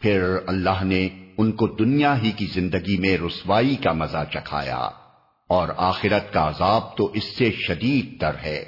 پھر 0.00 0.36
اللہ 0.46 0.84
نے 0.84 1.08
ان 1.38 1.52
کو 1.52 1.66
دنیا 1.66 2.22
ہی 2.22 2.30
کی 2.30 2.46
زندگی 2.46 2.96
میں 2.96 3.16
رسوائی 3.26 3.76
کا 3.76 3.92
مزہ 3.92 4.24
چکھایا۔ 4.30 4.88
اور 5.48 5.68
آخرت 5.76 6.32
کا 6.32 6.48
عذاب 6.48 6.96
تو 6.96 7.06
اس 7.06 7.24
سے 7.24 7.50
شدید 7.50 8.20
تر 8.20 8.34
ہے۔ 8.42 8.64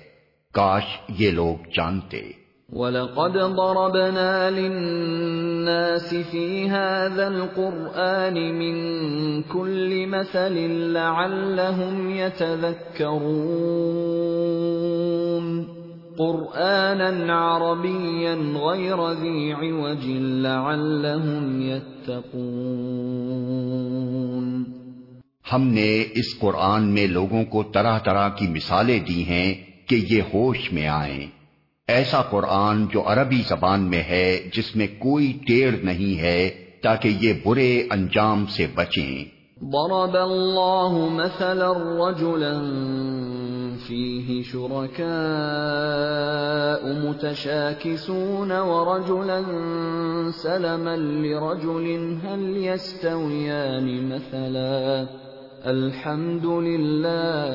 کاش 0.54 0.84
یہ 1.08 1.30
لوگ 1.30 1.68
جانتے۔ 1.68 2.41
وَلَقَدْ 2.72 3.32
ضَرَبْنَا 3.32 4.50
لِلنَّاسِ 4.50 6.22
فِي 6.30 6.68
هَذَا 6.68 7.26
الْقُرْآنِ 7.26 8.52
مِنْ 8.52 8.76
كُلِّ 9.42 10.06
مَثَلٍ 10.06 10.70
لَعَلَّهُمْ 10.70 12.10
يَتَذَكَّرُونَ 12.10 13.04
قُرْآنًا 16.16 17.32
عَرَبِيًّا 17.32 18.34
غَيْرَ 18.58 19.12
ذِي 19.12 19.52
عِوَجٍ 19.52 20.06
لَعَلَّهُمْ 20.20 21.62
يَتَّقُونَ 21.62 22.42
ہم 25.52 25.62
نے 25.62 26.04
اس 26.14 26.38
قرآن 26.38 26.94
میں 26.94 27.06
لوگوں 27.06 27.44
کو 27.44 27.62
طرح 27.62 27.98
طرح 27.98 28.28
کی 28.28 28.46
مثالیں 28.48 29.00
دی 29.00 29.24
ہیں 29.24 29.54
کہ 29.88 30.06
یہ 30.10 30.22
ہوش 30.34 30.72
میں 30.72 30.88
آئیں۔ 30.88 31.41
ایسا 31.88 32.22
قرآن 32.22 32.86
جو 32.92 33.02
عربی 33.06 33.42
زبان 33.48 33.80
میں 33.80 34.02
ہے 34.02 34.50
جس 34.54 34.76
میں 34.76 34.86
کوئی 34.98 35.38
ٹیڑھ 35.46 35.76
نہیں 35.84 36.20
ہے 36.20 36.50
تاکہ 36.82 37.08
یہ 37.20 37.32
برے 37.44 37.82
انجام 37.90 38.46
سے 38.46 38.66
بچیں۔ 38.74 39.24
ضرب 39.62 40.16
اللہ 40.16 40.94
مثلا 41.10 41.72
رجلا 41.74 42.52
فيه 43.86 44.42
شركاء 44.52 45.08
متشاكسون 47.04 48.52
ورجلا 48.52 49.40
سلما 50.42 50.96
لرجل 50.96 51.86
هل 52.24 52.56
يستويان 52.56 54.08
مثلا 54.08 55.04
الحمد 55.64 56.46
لله 56.46 57.52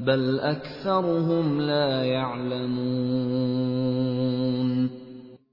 بل 0.00 0.38
اکثرهم 0.42 1.60
لا 1.60 2.04
يعلمون۔ 2.04 4.86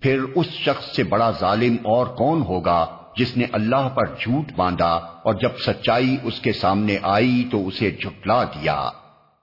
پھر 0.00 0.20
اس 0.36 0.46
شخص 0.46 0.96
سے 0.96 1.04
بڑا 1.04 1.32
ظالم 1.40 1.76
اور 1.82 2.06
کون 2.06 2.42
ہوگا؟ 2.42 2.86
جس 3.16 3.36
نے 3.36 3.44
اللہ 3.52 3.88
پر 3.94 4.06
جھوٹ 4.06 4.52
باندھا 4.56 4.92
اور 5.22 5.34
جب 5.34 5.50
سچائی 5.66 6.16
اس 6.22 6.40
کے 6.40 6.52
سامنے 6.52 6.98
آئی 7.02 7.44
تو 7.50 7.66
اسے 7.66 7.90
جھٹلا 7.90 8.44
دیا۔ 8.44 8.90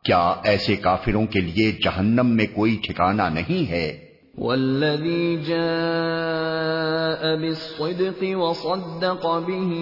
کیا 0.04 0.34
ایسے 0.44 0.76
کافروں 0.76 1.26
کے 1.26 1.40
لیے 1.40 1.72
جہنم 1.72 2.28
میں 2.28 2.46
کوئی 2.56 2.78
ٹھکانہ 2.84 3.22
نہیں 3.22 3.72
ہے؟ 3.72 4.06
والذی 4.38 5.38
جاء 5.48 7.36
بالصدق 7.36 8.24
وصدق 8.24 9.26
به 9.26 9.76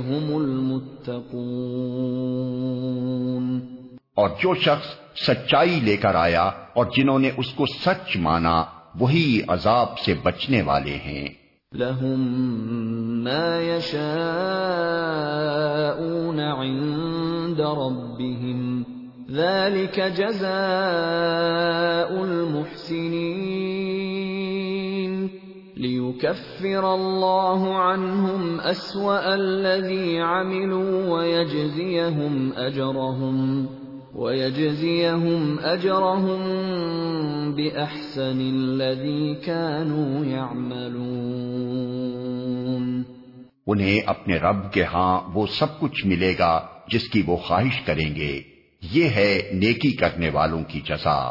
هم 0.00 0.34
المتقون۔ 0.34 1.20
اور 4.14 4.28
جو 4.28 4.54
شخص 4.54 4.86
سچائی 5.26 5.80
لے 5.82 5.96
کر 5.96 6.14
آیا 6.14 6.42
اور 6.42 6.86
جنہوں 6.96 7.18
نے 7.18 7.30
اس 7.36 7.46
کو 7.54 7.64
سچ 7.66 8.16
مانا 8.16 8.64
وہی 8.98 9.40
عذاب 9.48 9.98
سے 9.98 10.14
بچنے 10.22 10.62
والے 10.62 10.90
ہیں۔ 10.90 11.28
لهم 11.72 13.24
ما 13.24 13.60
يشاءون 13.60 16.40
عند 16.40 17.60
ربهم 17.60 18.84
ذلك 19.30 20.00
جزاء 20.00 22.24
المحسنين 22.24 23.60
ليكفر 25.76 26.94
الله 26.94 27.78
عنهم 27.78 28.60
أسوأ 28.60 29.34
الذي 29.34 30.18
عملوا 30.18 31.08
ويجزيهم 31.08 32.52
أجرهم 32.56 33.66
وَيَجْزِيَهُمْ 34.14 35.72
أَجْرَهُمْ 35.72 36.40
بِأَحْسَنِ 37.54 38.52
الَّذِي 38.52 39.34
كَانُوا 39.34 40.26
يَعْمَلُونَ 40.26 43.02
انہیں 43.66 44.00
اپنے 44.06 44.36
رب 44.36 44.72
کے 44.72 44.84
ہاں 44.84 45.20
وہ 45.34 45.46
سب 45.46 45.80
کچھ 45.80 46.06
ملے 46.06 46.34
گا 46.38 46.66
جس 46.88 47.08
کی 47.08 47.22
وہ 47.26 47.36
خواہش 47.36 47.80
کریں 47.80 48.16
گے۔ 48.16 48.42
یہ 48.82 49.04
ہے 49.04 49.50
نیکی 49.52 49.92
کرنے 49.92 50.30
والوں 50.30 50.64
کی 50.64 50.80
جزا۔ 50.80 51.30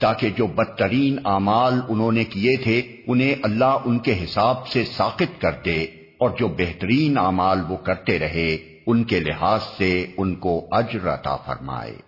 تاکہ 0.00 0.28
جو 0.36 0.46
بدترین 0.46 1.16
اعمال 1.24 1.80
انہوں 1.88 2.12
نے 2.12 2.24
کیے 2.24 2.56
تھے، 2.56 2.82
انہیں 3.06 3.34
اللہ 3.42 3.64
ان 3.64 3.98
کے 3.98 4.24
حساب 4.24 4.66
سے 4.66 4.84
ساقت 4.84 5.40
کر 5.40 5.52
دے۔ 5.64 5.86
اور 6.18 6.30
جو 6.38 6.48
بہترین 6.48 7.18
اعمال 7.18 7.58
وہ 7.68 7.76
کرتے 7.76 8.18
رہے، 8.18 8.56
ان 8.86 9.04
کے 9.04 9.20
لحاظ 9.20 9.60
سے 9.78 10.06
ان 10.16 10.34
کو 10.34 10.66
اجر 10.70 11.08
عطا 11.08 11.36
فرمائے۔ 11.36 12.07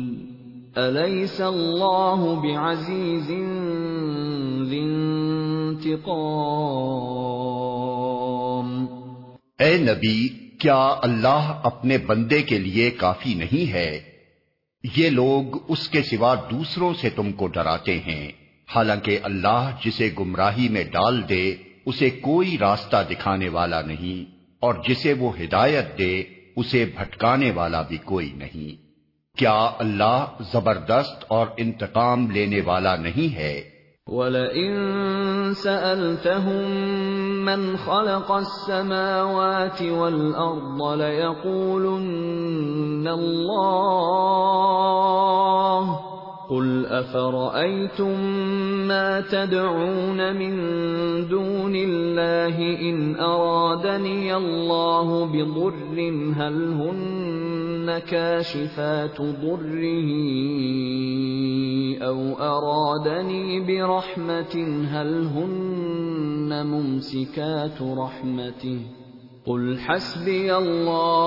أليس 0.77 1.41
الله 1.41 2.35
بعزيز 2.43 3.31
ذي 4.69 4.85
اے 9.59 9.77
نبی، 9.77 10.29
کیا 10.59 10.95
اللہ 11.01 11.59
اپنے 11.63 11.97
بندے 11.97 12.41
کے 12.41 12.57
لیے 12.57 12.91
کافی 12.91 13.33
نہیں 13.33 13.71
ہے؟ 13.71 13.99
یہ 14.97 15.09
لوگ 15.09 15.71
اس 15.71 15.89
کے 15.89 16.01
سوا 16.01 16.35
دوسروں 16.35 16.93
سے 16.93 17.09
تم 17.09 17.31
کو 17.31 17.47
ڈراتے 17.47 17.99
ہیں۔ 17.99 18.31
حالانکہ 18.75 19.19
اللہ 19.23 19.71
جسے 19.85 20.09
گمراہی 20.19 20.69
میں 20.69 20.83
ڈال 20.83 21.29
دے، 21.29 21.55
اسے 21.85 22.09
کوئی 22.09 22.57
راستہ 22.57 22.97
دکھانے 23.09 23.49
والا 23.49 23.81
نہیں، 23.81 24.31
اور 24.59 24.73
جسے 24.89 25.13
وہ 25.13 25.31
ہدایت 25.39 25.97
دے، 25.97 26.23
اسے 26.55 26.85
بھٹکانے 26.95 27.51
والا 27.51 27.81
بھی 27.81 27.97
کوئی 27.97 28.31
نہیں۔ 28.35 28.90
کیا 29.41 29.71
اللہ 29.79 30.25
زبردست 30.39 31.23
اور 31.27 31.47
انتقام 31.57 32.25
لینے 32.31 32.59
والا 32.65 32.95
نہیں 32.95 33.29
ہے؟ 33.35 33.53
وَلَئِن 34.07 34.75
سَأَلْتَهُم 35.53 36.75
مَّنْ 37.45 37.63
خَلَقَ 37.85 38.31
السَّمَاوَاتِ 38.31 39.81
وَالْأَرْضَ 39.81 40.83
لَيَقُولُنَّ 41.01 41.97
اللَّهُ 43.07 44.51
قل 46.51 46.85
افرأيتم 46.85 48.19
ما 48.87 49.21
تدعون 49.21 50.35
من 50.35 50.53
دون 51.27 51.75
الله 51.75 52.57
ان 52.89 53.15
ارادني 53.15 54.35
الله 54.35 55.25
بضر 55.25 55.97
هل 56.35 56.73
هن 56.73 57.30
كاشفات 57.99 59.21
ضره 59.21 60.11
او 62.01 62.35
ارادني 62.39 63.59
برحمة 63.59 64.55
هل 64.91 65.25
هن 65.25 66.65
ممسكات 66.65 67.81
رحمته 67.81 68.79
قل 69.45 69.77
حسبي 69.79 70.55
الله 70.55 71.21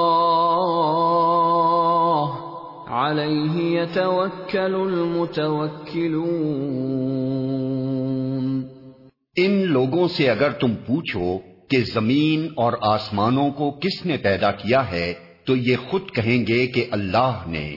ان 9.39 9.63
لوگوں 9.63 10.09
سے 10.09 10.29
اگر 10.31 10.51
تم 10.51 10.75
پوچھو 10.87 11.39
کہ 11.69 11.83
زمین 11.85 12.49
اور 12.57 12.73
آسمانوں 12.81 13.51
کو 13.51 13.71
کس 13.71 14.07
نے 14.07 14.17
پیدا 14.17 14.51
کیا 14.53 14.91
ہے 14.91 15.13
تو 15.45 15.57
یہ 15.57 15.77
خود 15.77 16.11
کہیں 16.11 16.47
گے 16.47 16.67
کہ 16.67 16.87
اللہ 16.91 17.45
نے۔ 17.47 17.77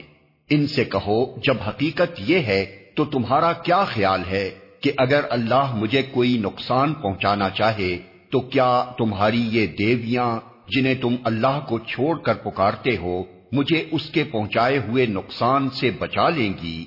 ان 0.50 0.66
سے 0.66 0.84
کہو، 0.84 1.40
جب 1.40 1.56
حقیقت 1.68 2.20
یہ 2.26 2.38
ہے، 2.38 2.66
تو 2.94 3.04
تمہارا 3.04 3.52
کیا 3.52 3.84
خیال 3.84 4.22
ہے 4.30 4.50
کہ 4.80 4.92
اگر 4.96 5.20
اللہ 5.30 5.74
مجھے 5.74 6.02
کوئی 6.02 6.38
نقصان 6.38 6.94
پہنچانا 6.94 7.50
چاہے، 7.50 7.98
تو 8.30 8.40
کیا 8.40 8.84
تمہاری 8.98 9.48
یہ 9.50 9.66
دیویاں 9.66 10.40
جنہیں 10.68 10.94
تم 10.94 11.16
اللہ 11.24 11.60
کو 11.68 11.78
چھوڑ 11.78 12.18
کر 12.18 12.34
پکارتے 12.34 12.96
ہو، 12.96 13.22
مجھے 13.52 13.84
اس 13.90 14.10
کے 14.10 14.24
پہنچائے 14.24 14.78
ہوئے 14.78 15.06
نقصان 15.06 15.70
سے 15.70 15.90
بچا 15.90 16.28
لیں 16.28 16.52
گی؟ 16.62 16.84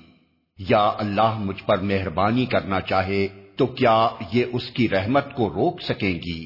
یا 0.58 0.92
اللہ 0.98 1.38
مجھ 1.38 1.64
پر 1.64 1.78
مہربانی 1.78 2.46
کرنا 2.46 2.82
چاہے، 2.82 3.28
تو 3.56 3.66
کیا 3.66 4.10
یہ 4.34 4.46
اس 4.54 4.70
کی 4.70 4.90
رحمت 4.90 5.36
کو 5.36 5.50
روک 5.50 5.82
سکیں 5.82 6.14
گی؟ 6.14 6.46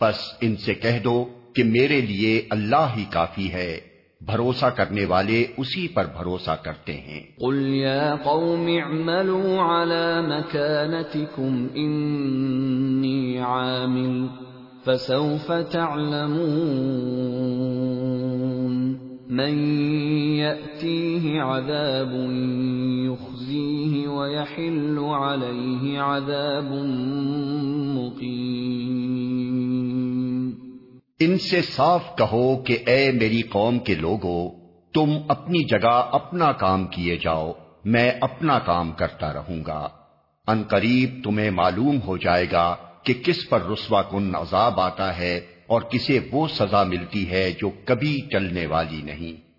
بس 0.00 0.16
ان 0.40 0.56
سے 0.56 0.74
کہہ 0.74 0.98
دو 1.04 1.39
کہ 1.54 1.64
میرے 1.64 2.00
لیے 2.00 2.42
اللہ 2.50 2.86
ہی 2.96 3.04
کافی 3.10 3.52
ہے، 3.52 3.80
بھروسہ 4.26 4.66
کرنے 4.66 5.04
والے 5.04 5.46
اسی 5.56 5.88
پر 5.88 6.06
بھروسہ 6.06 6.56
کرتے 6.62 6.92
ہیں۔ 6.92 7.20
قل 7.40 7.74
یا 7.74 8.16
قوم 8.24 8.66
اعملوا 8.84 9.62
على 9.62 10.20
مكانتكم 10.28 11.66
انی 11.74 13.38
عامل 13.38 14.26
فسوف 14.84 15.52
تعلمون 15.72 16.40
من 19.30 19.54
يأتيه 20.36 21.42
عذاب 21.42 22.12
يخزيه 23.06 24.08
ويحل 24.08 24.98
عليه 24.98 26.00
عذاب 26.00 26.72
مقيم 27.96 28.79
ان 31.20 31.38
سے 31.38 31.62
صاف 31.62 32.00
کہو 32.18 32.56
کہ 32.56 32.78
اے 32.86 33.12
میری 33.12 33.42
قوم 33.42 33.78
کے 33.78 33.94
لوگو، 33.94 34.50
تم 34.94 35.10
اپنی 35.28 35.64
جگہ 35.64 36.08
اپنا 36.12 36.52
کام 36.52 36.86
کیے 36.86 37.16
جاؤ، 37.16 37.52
میں 37.84 38.12
اپنا 38.20 38.58
کام 38.58 38.92
کرتا 38.92 39.32
رہوں 39.32 39.62
گا۔ 39.66 39.88
ان 40.46 40.62
قریب 40.62 41.20
تمہیں 41.24 41.50
معلوم 41.50 41.98
ہو 42.06 42.16
جائے 42.16 42.46
گا 42.52 42.76
کہ 43.02 43.14
کس 43.24 43.48
پر 43.48 43.62
رسوا 43.62 44.02
کن 44.02 44.34
عذاب 44.34 44.80
آتا 44.80 45.18
ہے 45.18 45.40
اور 45.66 45.82
کسے 45.82 46.18
وہ 46.32 46.48
سزا 46.48 46.82
ملتی 46.82 47.30
ہے 47.30 47.52
جو 47.58 47.70
کبھی 47.84 48.18
چلنے 48.32 48.66
والی 48.66 49.02
نہیں۔ 49.02 49.50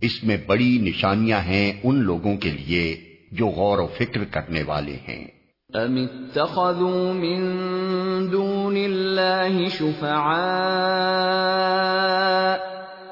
اس 0.00 0.24
میں 0.24 0.36
بڑی 0.46 0.78
نشانیاں 0.82 1.38
ہیں 1.38 1.72
ان 1.84 1.96
لوگوں 1.96 2.36
کے 2.36 2.50
لیے 2.50 2.96
جو 3.32 3.46
غور 3.46 3.78
و 3.78 3.86
فکر 3.86 4.24
کرنے 4.24 4.62
والے 4.62 4.96
ہیں۔ 5.08 5.26
ام 5.74 5.96
اتخذوا 5.96 7.12
من 7.12 7.40
دون 8.32 8.76
الله 8.76 9.68
شفعاء 9.70 10.42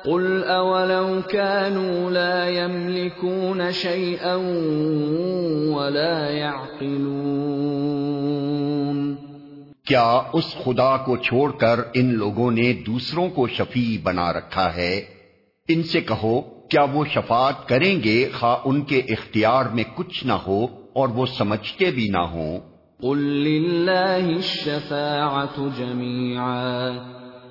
قل 0.05 0.45
اولو 0.45 1.21
كانوا 1.29 2.11
لا 2.11 2.49
يملكون 2.49 3.73
شيئا 3.73 4.35
ولا 5.75 6.31
يعقلون 6.31 8.00
کیا 9.91 10.23
اس 10.33 10.57
خدا 10.65 10.97
کو 10.97 11.17
چھوڑ 11.17 11.53
کر 11.53 11.81
ان 11.95 12.15
لوگوں 12.15 12.51
نے 12.51 12.73
دوسروں 12.73 13.29
کو 13.29 13.49
شفیع 13.49 13.99
بنا 14.03 14.33
رکھا 14.33 14.77
ہے؟ 14.77 15.05
ان 15.69 15.83
سے 15.83 16.01
کہو، 16.01 16.41
کیا 16.41 16.87
وہ 16.93 17.05
شفاعت 17.05 17.69
کریں 17.69 18.01
گے؟ 18.05 18.29
خواہ 18.41 18.57
ان 18.65 18.81
کے 18.81 18.99
اختیار 18.99 19.67
میں 19.67 19.85
کچھ 19.95 20.27
نہ 20.27 20.33
ہو 20.33 20.67
اور 20.95 21.09
وہ 21.09 21.27
سمجھتے 21.27 21.91
بھی 21.91 22.09
نہ 22.09 22.19
ہوں۔ 22.19 22.61
قل 23.03 23.19
للہ 23.19 24.37
الشفاعت 24.37 25.61
جميعا 25.79 26.91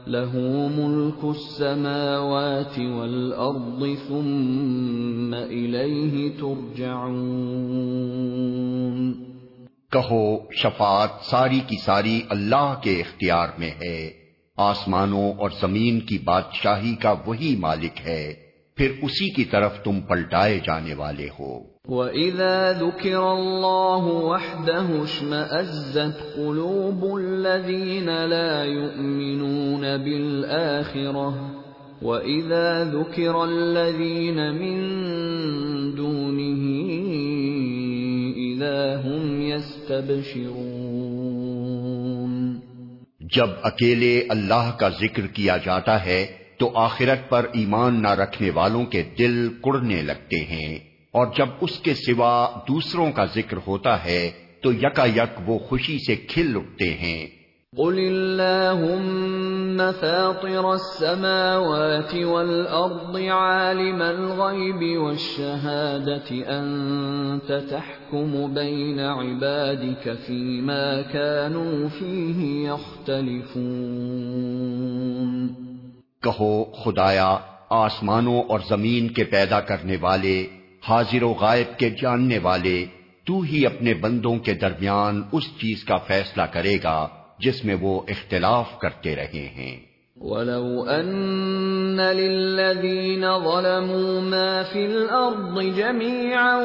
له 0.08 0.38
ملك 0.71 1.23
السماوات 1.23 2.80
والارض 2.80 3.84
ثم 4.08 5.34
الیہ 5.34 6.30
ترجعون 6.30 8.79
کہو 9.91 10.38
شفاعت 10.52 11.10
ساری 11.21 11.60
کی 11.67 11.75
ساری 11.86 12.21
اللہ 12.30 12.75
کے 12.84 12.99
اختیار 12.99 13.47
میں 13.58 13.71
ہے۔ 13.71 14.12
آسمانوں 14.58 15.34
اور 15.34 15.49
زمین 15.62 15.99
کی 15.99 16.17
بادشاہی 16.17 16.95
کا 16.95 17.15
وہی 17.25 17.56
مالک 17.60 18.08
ہے۔ 18.08 18.34
پھر 18.75 18.91
اسی 19.02 19.34
کی 19.34 19.43
طرف 19.43 19.84
تم 19.84 20.02
پلٹائے 20.02 20.60
جانے 20.60 20.93
والے 20.93 21.28
ہو۔ 21.39 21.60
وَإِذَا 21.86 22.71
ذُكِرَ 22.71 23.17
اللَّهُ 23.17 24.12
وَحْدَهُ 24.12 25.04
اشْمَأَزَّتْ 25.04 26.36
قُلُوبُ 26.36 27.19
الَّذِينَ 27.19 28.12
لَا 28.12 28.63
يُؤْمِنُونَ 28.63 29.86
بِالْآخِرَةِ 30.04 31.38
وَإِذَا 32.02 32.84
ذُكِرَ 32.84 33.34
الَّذِينَ 33.34 34.41
مِن 34.41 34.97
دُونِهِ 35.97 36.89
إِذَا 38.60 39.02
هُمْ 39.08 39.41
يَسْتَبْشِرُونَ 39.41 40.60
جب 43.19 43.48
اکیلے 43.63 44.26
اللہ 44.30 44.72
کا 44.80 44.89
ذکر 44.89 45.28
کیا 45.28 45.58
جاتا 45.58 46.06
ہے، 46.06 46.28
تو 46.58 46.72
آخرت 46.76 47.30
پر 47.30 47.45
ایمان 47.54 48.02
نہ 48.02 48.08
رکھنے 48.08 48.50
والوں 48.50 48.86
کے 48.86 49.04
دل 49.19 49.50
کڑنے 49.63 50.02
لگتے 50.02 50.38
ہیں۔ 50.38 50.80
اور 51.12 51.28
جب 51.38 51.45
اس 51.62 51.80
کے 51.80 51.93
سوا 51.93 52.50
دوسروں 52.67 53.12
کا 53.12 53.26
ذکر 53.26 53.58
ہوتا 53.67 54.06
ہے، 54.06 54.32
تو 54.62 54.74
یکا 54.74 55.06
یک 55.06 55.41
وہ 55.45 55.60
خوشی 55.60 55.98
سے 56.08 56.15
کھل 56.15 56.56
اٹھتے 56.56 56.93
ہیں۔ 56.93 57.28
قل 57.78 58.00
اللهم 58.00 59.92
فاطر 59.92 60.72
السماوات 60.72 62.16
والأرض 62.16 63.18
عالم 63.18 64.02
الغيب 64.02 65.02
والشهادة 65.02 66.32
أنت 66.32 67.64
تحكم 67.70 68.54
بين 68.54 69.00
عبادك 69.00 70.18
فيما 70.26 71.02
كانوا 71.02 71.88
فيه 72.00 72.68
يختلفون 72.68 75.48
کہو، 76.22 76.64
خدایا، 76.64 77.38
آسمانوں 77.70 78.42
اور 78.42 78.60
زمین 78.70 79.08
کے 79.08 79.24
پیدا 79.24 79.60
کرنے 79.60 79.98
والے، 80.02 80.48
حاضر 80.90 81.24
و 81.24 81.30
غائب 81.30 81.80
کے 81.80 81.90
جاننے 81.90 82.38
والے، 82.38 82.86
تو 83.26 83.42
ہی 83.42 83.66
اپنے 83.66 83.94
بندوں 83.94 84.38
کے 84.38 84.54
درمیان 84.54 85.22
اس 85.32 85.44
چیز 85.44 85.84
کا 85.84 85.98
فیصلہ 85.98 86.44
کرے 86.44 86.78
گا۔ 86.84 87.08
جس 87.39 87.65
میں 87.65 87.75
وہ 87.82 88.02
اختلاف 88.08 88.80
کرتے 88.80 89.15
رہے 89.15 89.34
ہیں۔ 89.34 89.89
وَلَوْ 90.21 90.89
أَنَّ 90.89 92.02
لِلَّذِينَ 92.02 93.25
ظَلَمُوا 93.25 94.21
مَا 94.21 94.63
فِي 94.73 94.86
الْأَرْضِ 94.86 95.75
جَمِيعًا 95.75 96.56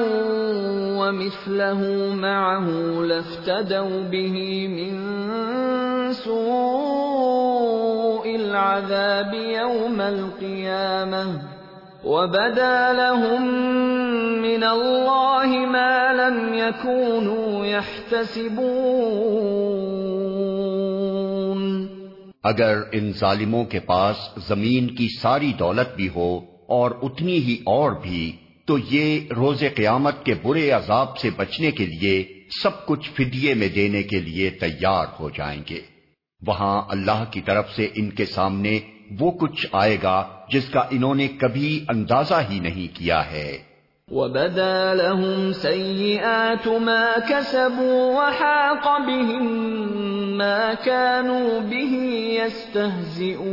وَمِثْلَهُ 0.98 2.14
مَعَهُ 2.14 3.04
لَافْتَدَوْا 3.04 4.10
بِهِ 4.10 4.68
مِن 4.68 4.94
سُوءِ 6.12 8.34
الْعَذَابِ 8.34 9.34
يَوْمَ 9.34 10.00
الْقِيَامَةِ 10.00 11.26
وَبَدَا 12.04 12.92
لَهُم 12.92 13.42
مِّنَ 14.42 14.64
اللَّهِ 14.64 15.66
مَا 15.66 16.12
لَمْ 16.12 16.54
يَكُونُوا 16.54 17.66
يَحْتَسِبُونَ 17.66 19.84
اگر 22.44 22.83
ان 22.92 23.12
ظالموں 23.12 23.64
کے 23.64 23.80
پاس 23.80 24.16
زمین 24.48 24.87
کی 24.87 25.09
ساری 25.20 25.52
دولت 25.59 25.96
بھی 25.96 26.09
ہو 26.09 26.40
اور 26.68 26.90
اتنی 27.02 27.37
ہی 27.37 27.54
اور 27.54 27.92
بھی، 28.02 28.33
تو 28.66 28.78
یہ 28.90 29.20
روز 29.37 29.64
قیامت 29.74 30.24
کے 30.24 30.35
برے 30.42 30.70
عذاب 30.70 31.18
سے 31.18 31.30
بچنے 31.37 31.70
کے 31.70 31.87
لیے 31.87 32.24
سب 32.62 32.87
کچھ 32.87 33.11
فدیے 33.11 33.54
میں 33.54 33.68
دینے 33.68 34.02
کے 34.02 34.20
لیے 34.20 34.50
تیار 34.50 35.07
ہو 35.20 35.30
جائیں 35.30 35.62
گے۔ 35.70 35.80
وہاں 36.46 36.83
اللہ 36.88 37.24
کی 37.30 37.40
طرف 37.40 37.74
سے 37.76 37.88
ان 37.94 38.11
کے 38.11 38.26
سامنے 38.26 38.78
وہ 39.18 39.30
کچھ 39.30 39.66
آئے 39.72 39.98
گا 40.02 40.28
جس 40.52 40.64
کا 40.64 40.80
انہوں 40.80 41.14
نے 41.14 41.28
کبھی 41.28 41.85
اندازہ 41.88 42.40
ہی 42.50 42.61
نہیں 42.61 42.96
کیا 42.96 43.30
ہے۔ 43.30 43.59
وَبَدَا 44.11 44.95
لَهُمْ 44.95 45.53
سَيِّئَاتُ 45.53 46.69
مَا 46.69 47.14
كَسَبُوا 47.29 48.23
وَحَاقَ 48.23 49.03
بِهِمْ 49.03 49.47
مَا 50.37 50.73
كَانُوا 50.85 51.59
بِهِ 51.59 52.05
يَسْتَهْزِئُونَ۔ 52.37 53.45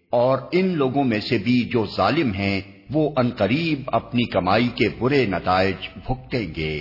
اور 0.09 0.35
ان 0.51 0.67
لوگوں 0.77 1.03
میں 1.03 1.19
سے 1.19 1.37
بھی 1.37 1.57
جو 1.71 1.81
ظالم 1.95 2.29
ہیں 2.33 2.57
وہ 2.93 3.03
انقریب 3.17 3.79
اپنی 3.93 4.25
کمائی 4.31 4.69
کے 4.75 4.87
برے 4.99 5.21
نتائج 5.29 5.77
بھگتیں 6.07 6.47
گے 6.55 6.75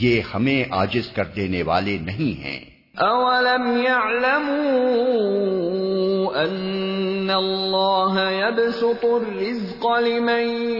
یہ 0.00 0.22
ہمیں 0.34 0.64
آجز 0.70 1.08
کر 1.08 1.24
دینے 1.24 1.62
والے 1.62 1.98
نہیں 1.98 2.44
ہیں۔ 2.44 2.60
اولم 2.96 3.82
يعلموا 3.82 6.42
ان 6.42 7.30
اللہ 7.30 8.32
يبسط 8.32 9.02
الرزق 9.02 9.86
لمن 9.86 10.72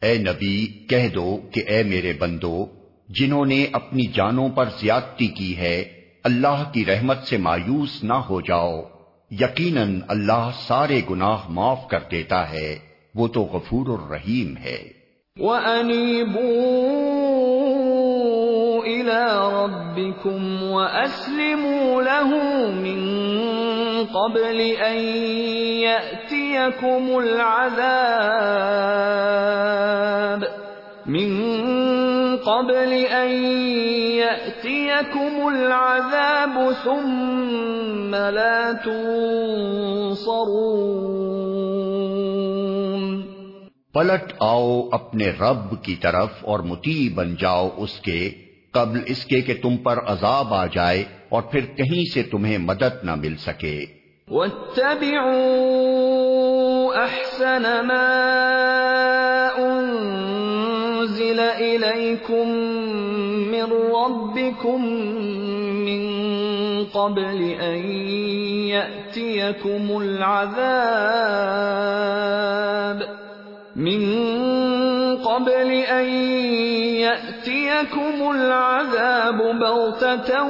اے 0.02 0.18
نبی 0.18 0.66
کہہ 0.66 1.08
دو 1.08 1.40
کہ 1.52 1.62
اے 1.68 1.82
میرے 1.82 2.12
بندو 2.18 2.66
جنہوں 3.08 3.46
نے 3.46 3.66
اپنی 3.72 4.12
جانوں 4.12 4.48
پر 4.48 4.68
زیادتی 4.80 5.26
کی 5.26 5.56
ہے 5.56 5.84
اللہ 6.24 6.70
کی 6.72 6.84
رحمت 6.84 7.22
سے 7.22 7.36
مایوس 7.36 8.04
نہ 8.04 8.12
ہو 8.12 8.40
جاؤ۔ 8.40 8.82
یقیناً 9.30 10.00
اللہ 10.08 10.50
سارے 10.66 11.00
گناہ 11.10 11.38
معاف 11.48 11.88
کر 11.88 12.00
دیتا 12.12 12.50
ہے۔ 12.50 12.78
وہ 13.14 13.28
تو 13.28 13.42
غفور 13.42 13.98
الرحیم 13.98 14.56
ہے۔ 14.56 14.88
وَأَنِيبُوا 15.40 16.94
إِلَىٰ 16.94 17.13
رَبِّكُمْ 19.64 20.62
وَأَسْلِمُوا 20.62 22.02
لَهُ 22.02 22.30
مِن 22.70 23.00
قَبْلِ 24.06 24.60
أَن 24.60 24.96
يَأْتِيَكُمُ 25.88 27.18
الْعَذَابُ 27.18 28.00
مِن 31.06 31.30
قَبْلِ 32.36 32.92
أَن 32.92 33.30
يَأْتِيَكُمُ 34.24 35.48
الْعَذَابُ 35.48 36.72
ثُمَّ 36.84 38.14
لَا 38.14 38.72
تُنصَرُونَ 38.72 40.24
پلٹ 43.92 44.32
آؤ 44.40 44.88
اپنے 44.92 45.26
رب 45.40 45.82
کی 45.82 45.96
طرف 45.96 46.30
اور 46.40 46.58
متی 46.60 47.08
بن 47.08 47.34
جاؤ 47.36 47.68
اس 47.76 48.00
کے 48.00 48.43
قبل 48.74 48.98
اس 49.06 49.24
کے 49.24 49.40
کہ 49.40 49.54
تم 49.62 49.76
پر 49.76 49.98
عذاب 50.06 50.54
آ 50.54 50.66
جائے 50.66 51.00
اور 51.28 51.42
پھر 51.42 51.62
کہیں 51.76 52.04
سے 52.14 52.22
تمہیں 52.22 52.58
مدد 52.58 52.94
نہ 53.02 53.14
مل 53.14 53.36
سکے۔ 53.36 53.78
واتبعوا 54.28 55.74
احسن 57.02 57.64
ما 57.86 58.10
انزل 59.58 61.40
اليكم 61.40 62.48
من 63.52 63.66
ربكم 63.72 64.80
من 65.88 66.02
قبل 66.92 67.40
ان 67.60 67.80
ياتيكم 68.70 69.84
العذاب 69.96 70.84
من 73.76 74.02
قبل 75.16 75.70
ان 75.88 76.06
ياتيكم 77.48 78.30
العذاب 78.30 79.60
بغته 79.60 80.42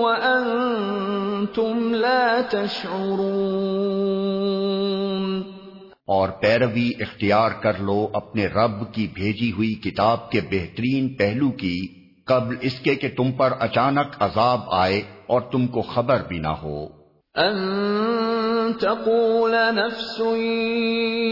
وانتم 0.00 1.18
وانتم 1.38 1.94
لا 1.94 2.40
تشعرون 2.50 5.42
اور 6.06 6.28
پیروی 6.28 6.92
اختیار 7.00 7.50
کر 7.62 7.72
لو 7.78 8.08
اپنے 8.12 8.46
رب 8.46 8.92
کی 8.92 9.08
بھیجی 9.14 9.52
ہوئی 9.52 9.74
کتاب 9.74 10.30
کے 10.30 10.40
بہترین 10.40 11.16
پہلو 11.16 11.50
کی 11.50 11.86
قبل 12.26 12.56
اس 12.60 12.80
کے 12.80 12.94
کہ 12.94 13.08
تم 13.16 13.32
پر 13.32 13.52
اچانک 13.60 14.16
عذاب 14.20 14.60
آئے 14.70 15.02
اور 15.26 15.40
تم 15.40 15.66
کو 15.66 15.82
خبر 15.82 16.22
بھی 16.28 16.38
نہ 16.38 16.48
ہو۔ 16.48 16.86
ان 17.34 18.72
تقول 18.72 19.54
نفس 19.70 20.22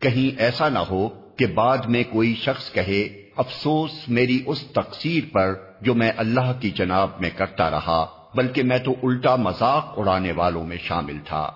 کہیں 0.00 0.40
ایسا 0.40 0.68
نہ 0.68 0.78
ہو 0.78 1.08
کہ 1.08 1.46
بعد 1.46 1.78
میں 1.78 2.04
کوئی 2.12 2.34
شخص 2.34 2.72
کہے 2.72 3.26
افسوس 3.36 3.90
میری 4.08 4.42
اس 4.46 4.62
تقسیر 4.62 5.24
پر 5.32 5.54
جو 5.80 5.94
میں 5.94 6.12
اللہ 6.16 6.52
کی 6.60 6.70
جناب 6.70 7.10
میں 7.20 7.30
کرتا 7.36 7.70
رہا 7.70 8.06
بلکہ 8.34 8.62
میں 8.62 8.78
تو 8.78 8.94
الٹا 9.02 9.36
مذاق 9.36 9.94
اڑانے 9.96 10.32
والوں 10.32 10.64
میں 10.64 10.76
شامل 10.76 11.18
تھا۔ 11.24 11.50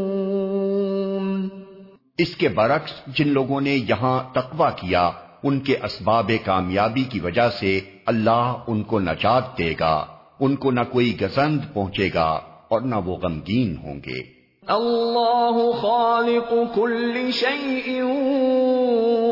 اس 2.17 2.35
کے 2.35 2.49
برعکس 2.49 2.93
جن 3.07 3.27
لوگوں 3.27 3.61
نے 3.61 3.75
یہاں 3.75 4.23
تقوی 4.31 4.69
کیا 4.75 5.11
ان 5.43 5.59
کے 5.59 5.77
اسباب 5.83 6.31
کامیابی 6.45 7.03
کی 7.03 7.19
وجہ 7.19 7.49
سے 7.49 7.79
اللہ 8.05 8.53
ان 8.67 8.83
کو 8.83 8.99
نجات 8.99 9.57
دے 9.57 9.73
گا 9.79 10.05
ان 10.39 10.55
کو 10.55 10.71
نہ 10.71 10.79
کوئی 10.91 11.21
گزند 11.21 11.59
پہنچے 11.73 12.09
گا 12.13 12.39
اور 12.69 12.81
نہ 12.81 12.95
وہ 12.95 13.17
غمگین 13.17 13.75
ہوں 13.83 13.99
گے۔ 14.05 14.35
اللہ 14.67 15.81
خالق 15.81 16.75
كل 16.75 17.31
شيء 17.31 18.01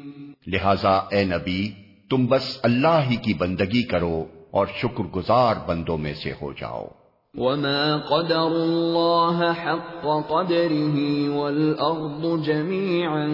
لہذا 0.47 0.91
اے 0.91 1.25
نبی 1.25 1.73
تم 2.11 2.27
بس 2.27 2.59
اللہ 2.62 3.01
ہی 3.11 3.16
کی 3.16 3.35
بندگی 3.35 3.83
کرو 3.83 4.25
اور 4.51 4.66
شکر 4.77 5.05
گزار 5.05 5.55
بندوں 5.66 5.99
میں 5.99 6.14
سے 6.14 6.33
ہو 6.33 6.53
جاؤ۔ 6.53 6.97
وما 7.39 7.97
قدر 7.97 8.47
الله 8.47 9.53
حق 9.53 10.07
قدره 10.28 10.97
والأرض 11.28 12.43
جميعا 12.43 13.28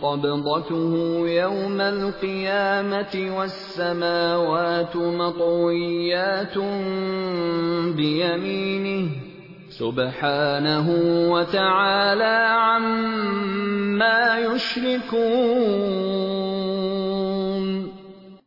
قبضته 0.00 0.92
يوم 1.28 1.80
القيامة 1.80 3.36
والسماوات 3.36 4.96
مطويات 4.96 6.58
بيمينه 7.96 9.08
سبحانه 9.78 10.86
وتعالى 11.30 12.36
عما 12.50 14.38
يشركون 14.38 15.54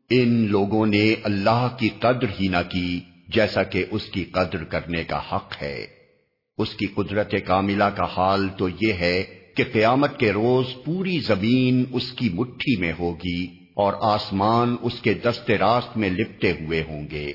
ان 0.09 0.47
لوگوں 0.51 0.85
نے 0.85 1.15
اللہ 1.23 1.67
کی 1.77 1.89
قدر 1.89 2.25
ہی 2.39 2.47
نہ 2.47 2.61
کی۔ 2.69 2.99
جیسا 3.27 3.63
کہ 3.63 3.85
اس 3.91 4.05
کی 4.05 4.23
قدر 4.23 4.63
کرنے 4.63 5.03
کا 5.03 5.21
حق 5.31 5.61
ہے۔ 5.61 5.87
اس 6.57 6.75
کی 6.75 6.85
قدرت 6.85 7.35
کاملہ 7.45 7.83
کا 7.83 8.05
حال 8.17 8.49
تو 8.57 8.69
یہ 8.69 8.93
ہے 8.93 9.23
کہ 9.55 9.63
قیامت 9.73 10.19
کے 10.19 10.31
روز 10.31 10.65
پوری 10.85 11.19
زمین 11.19 11.83
اس 11.91 12.11
کی 12.11 12.29
مٹھی 12.29 12.77
میں 12.77 12.93
ہوگی 12.99 13.45
اور 13.73 13.93
آسمان 14.01 14.75
اس 14.81 15.01
کے 15.01 15.13
دست 15.13 15.51
راست 15.51 15.97
میں 15.97 16.09
لپٹے 16.09 16.51
ہوئے 16.51 16.83
ہوں 16.89 17.07
گے۔ 17.11 17.33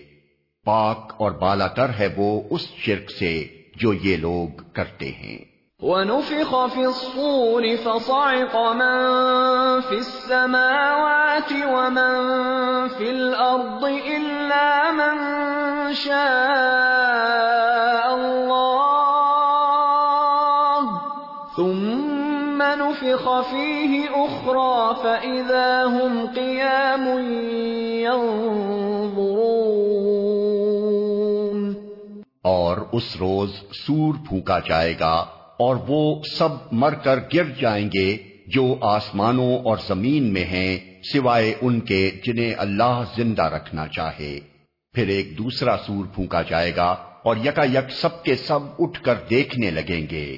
پاک 0.64 1.12
اور 1.18 1.32
بالا 1.32 1.66
تر 1.66 1.90
ہے 1.99 2.09
وہ 2.16 2.43
اس 2.51 2.68
شرک 2.76 3.11
سے 3.11 3.47
جو 3.76 3.93
یہ 3.93 4.16
لوگ 4.16 4.49
کرتے 4.72 5.11
ہیں۔ 5.11 5.51
ونفخ 5.83 6.66
في 6.66 6.87
الصور 6.87 7.76
فصعق 7.76 8.57
من 8.57 8.97
في 9.80 9.99
السماوات 9.99 11.53
ومن 11.53 12.14
في 12.89 13.11
الأرض 13.11 13.85
إلا 13.85 14.91
من 14.91 15.16
شاء 15.95 16.14
الله. 18.14 18.62
ثم 21.57 22.62
نفخ 22.62 23.41
فيه 23.41 24.09
أخرى 24.11 24.97
فإذا 25.03 25.85
هم 25.85 26.26
قيام 26.26 27.07
ينظرون. 28.07 28.62
اور 32.43 32.76
اس 32.93 33.16
روز 33.20 33.51
سور 33.87 34.14
پھونکا 34.28 34.59
جائے 34.59 34.95
گا 35.01 35.24
اور 35.63 35.77
وہ 35.89 36.23
سب 36.23 36.49
مر 36.73 36.95
کر 36.95 37.19
گر 37.35 37.45
جائیں 37.61 37.89
گے 37.95 38.17
جو 38.47 38.77
آسمانوں 38.81 39.59
اور 39.59 39.77
زمین 39.87 40.33
میں 40.33 40.45
ہیں، 40.45 41.03
سوائے 41.03 41.55
ان 41.61 41.81
کے 41.81 42.11
جنہیں 42.25 42.55
اللہ 42.59 43.03
زندہ 43.17 43.43
رکھنا 43.43 43.89
چاہے۔ 43.89 44.41
پھر 44.93 45.09
ایک 45.09 45.39
دوسرا 45.39 45.77
سور 45.87 46.05
پھونکا 46.15 46.43
جائے 46.43 46.77
گا 46.77 46.97
اور 47.23 47.37
یکا 47.45 47.65
یک 47.65 47.91
سب 47.91 48.23
کے 48.23 48.35
سب 48.35 48.59
اٹھ 48.79 49.03
کر 49.03 49.15
دیکھنے 49.31 49.71
لگیں 49.71 50.07
گے۔ 50.11 50.37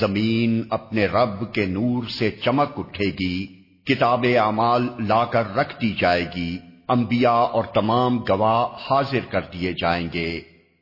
زمین 0.00 0.62
اپنے 0.70 1.06
رب 1.06 1.54
کے 1.54 1.66
نور 1.66 2.04
سے 2.08 2.30
چمک 2.30 2.78
اٹھے 2.78 3.06
گی، 3.20 3.46
کتاب 3.84 4.26
اعمال 4.38 4.88
لا 4.98 5.24
کر 5.24 5.54
رکھ 5.54 5.80
دی 5.80 5.94
جائے 5.98 6.26
گی، 6.36 6.58
انبیاء 6.88 7.44
اور 7.46 7.64
تمام 7.64 8.18
گواہ 8.18 8.66
حاضر 8.90 9.18
کر 9.30 9.40
دیے 9.40 9.72
جائیں 9.72 10.08
گے۔ 10.14 10.40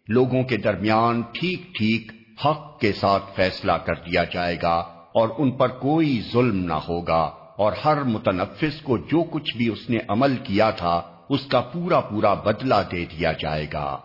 لوگوں 0.08 0.42
کے 0.42 0.56
درمیان 0.56 1.22
ٹھیک 1.32 1.74
ٹھیک 1.74 2.12
حق 2.44 2.80
کے 2.80 2.92
ساتھ 2.92 3.24
فیصلہ 3.36 3.72
کر 3.72 3.94
دیا 3.94 4.24
جائے 4.24 4.56
گا 4.62 4.74
اور 5.14 5.28
ان 5.38 5.50
پر 5.50 5.68
کوئی 5.68 6.20
ظلم 6.32 6.64
نہ 6.64 6.72
ہوگا۔ 6.72 7.30
اور 7.56 7.72
ہر 7.84 8.02
متنفس 8.02 8.80
کو 8.82 8.98
جو 8.98 9.22
کچھ 9.22 9.56
بھی 9.56 9.68
اس 9.68 9.90
نے 9.90 9.98
عمل 10.08 10.36
کیا 10.36 10.70
تھا، 10.70 11.02
اس 11.28 11.46
کا 11.46 11.60
پورا 11.60 12.00
پورا 12.00 12.34
بدلہ 12.34 12.74
دے 12.92 13.04
دیا 13.04 13.32
جائے 13.32 13.66
گا۔ 13.72 13.98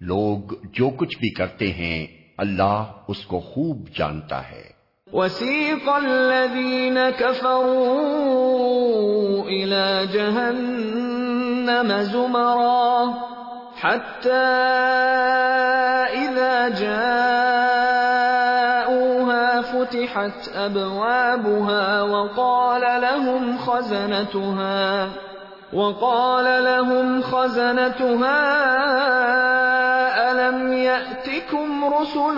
لوگ 0.00 0.54
جو 0.72 0.90
کچھ 0.90 1.18
بھی 1.18 1.30
کرتے 1.30 1.72
ہیں 1.72 2.06
اللہ 2.38 2.82
اس 3.08 3.26
کو 3.26 3.40
خوب 3.40 3.88
جانتا 3.96 4.50
ہے۔ 4.50 4.76
وسيق 5.12 5.88
الذين 5.88 6.98
كفروا 7.18 8.16
إلى 9.48 10.06
جهنم 10.12 11.92
زمرا 12.02 13.04
حتى 13.82 14.46
إذا 16.14 16.68
جاءوها 16.68 17.40
فتحت 19.60 20.56
أبوابها 20.56 22.02
وقال 22.02 22.80
لهم 22.80 23.56
خزنتها 23.64 25.08
وقال 25.72 26.44
لهم 26.44 27.20
خزنتها 27.22 28.66
ألم 30.48 30.72
يأتكم 30.72 31.84
رسل 31.84 32.34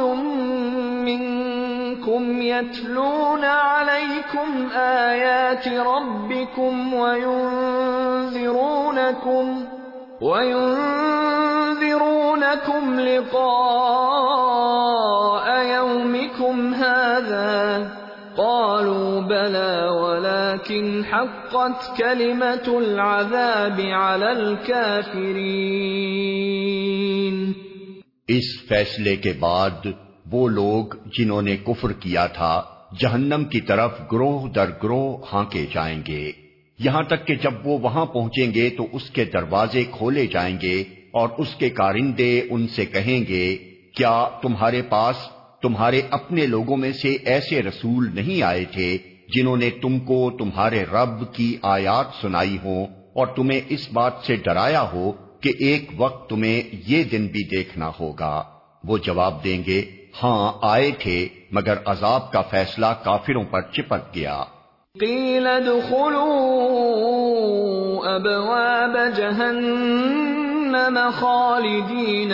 منكم 1.04 2.42
يتلون 2.42 3.44
عليكم 3.44 4.68
آيات 4.76 5.68
ربكم 5.68 6.94
وينذرونكم 6.94 8.24
وينذرونكم 10.20 10.60
لقاء 13.00 14.48
يومكم 15.66 16.74
هذا 16.74 17.88
قالوا 18.36 19.20
بلى 19.20 19.88
ولكن 20.02 21.04
حقت 21.04 21.98
كلمة 21.98 22.78
العذاب 22.78 23.80
على 23.80 24.32
الكافرين 24.32 25.88
اس 28.28 28.44
فیصلے 28.68 29.16
کے 29.16 29.32
بعد 29.32 29.86
وہ 30.32 30.48
لوگ 30.48 30.94
جنہوں 31.18 31.42
نے 31.42 31.56
کفر 31.56 31.92
کیا 31.92 32.26
تھا، 32.26 32.62
جہنم 33.00 33.44
کی 33.44 33.60
طرف 33.60 34.00
گروہ 34.12 34.48
در 34.48 34.70
گروہ 34.82 35.16
ہانکے 35.32 35.64
جائیں 35.74 36.02
گے۔ 36.08 36.32
یہاں 36.78 37.02
تک 37.02 37.26
کہ 37.26 37.34
جب 37.34 37.66
وہ 37.66 37.78
وہاں 37.78 38.06
پہنچیں 38.06 38.54
گے 38.54 38.70
تو 38.70 38.86
اس 38.92 39.10
کے 39.10 39.24
دروازے 39.24 39.84
کھولے 39.90 40.26
جائیں 40.26 40.56
گے 40.62 40.84
اور 41.10 41.28
اس 41.38 41.54
کے 41.54 41.70
کارندے 41.70 42.42
ان 42.50 42.66
سے 42.68 42.84
کہیں 42.86 43.20
گے، 43.28 43.56
کیا 43.96 44.28
تمہارے 44.42 44.82
پاس، 44.82 45.16
تمہارے 45.62 46.02
اپنے 46.10 46.46
لوگوں 46.46 46.76
میں 46.76 46.92
سے 46.92 47.16
ایسے 47.24 47.62
رسول 47.62 48.10
نہیں 48.14 48.42
آئے 48.42 48.64
تھے 48.64 48.96
جنہوں 49.34 49.56
نے 49.56 49.70
تم 49.70 49.98
کو 50.00 50.30
تمہارے 50.38 50.84
رب 50.92 51.32
کی 51.32 51.56
آیات 51.62 52.06
سنائی 52.22 52.58
ہو 52.64 52.82
اور 53.12 53.26
تمہیں 53.26 53.60
اس 53.68 53.88
بات 53.92 54.12
سے 54.26 54.36
ڈرایا 54.36 54.82
ہو 54.92 55.12
کہ 55.40 55.52
ایک 55.58 55.90
وقت 55.96 56.30
تمہیں 56.30 56.76
یہ 56.86 57.04
دن 57.04 57.26
بھی 57.26 57.56
دیکھنا 57.56 57.90
ہوگا۔ 58.00 58.44
وہ 58.84 58.98
جواب 58.98 59.44
دیں 59.44 59.62
گے 59.66 59.82
ہاں 60.22 60.52
آئے 60.62 60.90
تھے 60.98 61.28
مگر 61.50 61.74
عذاب 61.86 62.32
کا 62.32 62.42
فیصلہ 62.42 62.86
کافروں 63.02 63.44
پر 63.44 63.60
چپک 63.60 64.14
گیا۔ 64.14 64.44
قیل 65.00 65.46
ابواب 68.06 69.16
جہنم 69.16 70.98
خالدین 71.20 72.32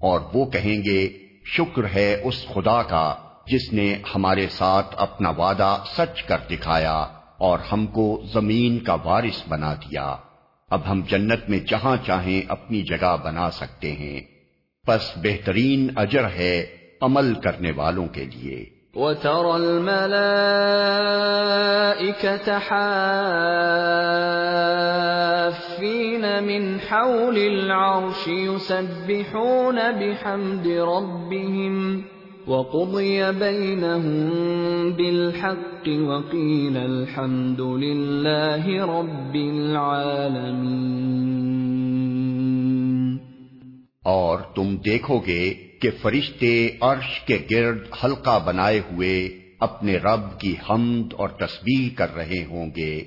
اور 0.01 0.19
وہ 0.33 0.45
کہیں 0.45 0.83
گے، 0.85 1.09
شکر 1.45 1.83
ہے 1.95 2.21
اس 2.23 2.45
خدا 2.47 2.83
کا 2.83 3.15
جس 3.47 3.73
نے 3.73 3.97
ہمارے 4.15 4.47
ساتھ 4.47 4.95
اپنا 4.97 5.29
وعدہ 5.29 5.83
سچ 5.97 6.23
کر 6.23 6.37
دکھایا 6.49 7.07
اور 7.37 7.59
ہم 7.71 7.87
کو 7.87 8.23
زمین 8.33 8.79
کا 8.79 8.93
وارث 8.93 9.43
بنا 9.49 9.73
دیا۔ 9.73 10.15
اب 10.69 10.91
ہم 10.91 11.01
جنت 11.09 11.49
میں 11.49 11.59
جہاں 11.59 11.97
چاہیں 12.05 12.41
اپنی 12.47 12.81
جگہ 12.81 13.17
بنا 13.23 13.51
سکتے 13.51 13.91
ہیں۔ 13.91 14.21
پس 14.87 15.17
بہترین 15.23 15.87
اجر 15.95 16.29
ہے 16.29 16.65
عمل 17.01 17.33
کرنے 17.33 17.71
والوں 17.71 18.07
کے 18.07 18.25
لیے۔ 18.25 18.76
وَتَرَى 18.97 19.55
الْمَلَائِكَةَ 19.57 20.17
حَافِّينَ 22.59 22.93
مِنْ 26.43 26.79
حَوْلِ 26.79 27.37
الْعَرْشِ 27.37 28.27
يُسَبِّحُونَ 28.27 29.91
بِحَمْدِ 29.91 30.67
رَبِّهِمْ 30.67 32.03
وقضي 32.47 33.31
بينهم 33.31 34.93
بالحق 34.93 35.87
وقيل 35.87 36.77
الحمد 36.77 37.61
لله 37.61 38.85
رب 38.85 39.35
العالمين 39.35 40.97
اور 44.03 44.39
تم 44.55 44.75
دیکھو 44.85 45.19
گے 45.27 45.66
کہ 45.79 45.89
فرشتے 46.01 46.69
عرش 46.81 47.19
کے 47.19 47.37
گرد 47.51 47.79
حلقہ 48.03 48.39
بنائے 48.45 48.79
ہوئے 48.79 49.39
اپنے 49.59 49.97
رب 49.97 50.39
کی 50.39 50.55
حمد 50.69 51.13
اور 51.13 51.29
تسبیح 51.29 51.89
کر 51.95 52.15
رہے 52.15 52.45
ہوں 52.45 52.71
گے 52.75 52.99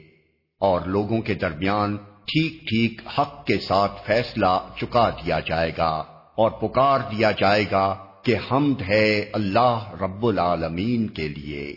اور 0.61 0.81
لوگوں 0.87 1.23
کے 1.23 1.35
درمیان 1.35 1.97
ٹھیک 2.25 2.61
ٹھیک 2.61 3.01
حق 3.19 3.47
کے 3.47 3.59
ساتھ 3.59 3.93
فیصلہ 4.07 4.59
چکا 4.81 5.11
دیا 5.11 5.41
جائے 5.41 5.73
گا 5.79 6.05
اور 6.37 6.51
پکار 6.51 7.01
دیا 7.11 7.31
جائے 7.31 7.65
گا 7.71 7.95
کہ 8.23 8.35
حمد 8.51 8.83
ہے 8.89 9.31
اللہ 9.33 9.95
رب 10.01 10.27
العالمین 10.27 11.07
کے 11.07 11.29
لیے۔ 11.29 11.75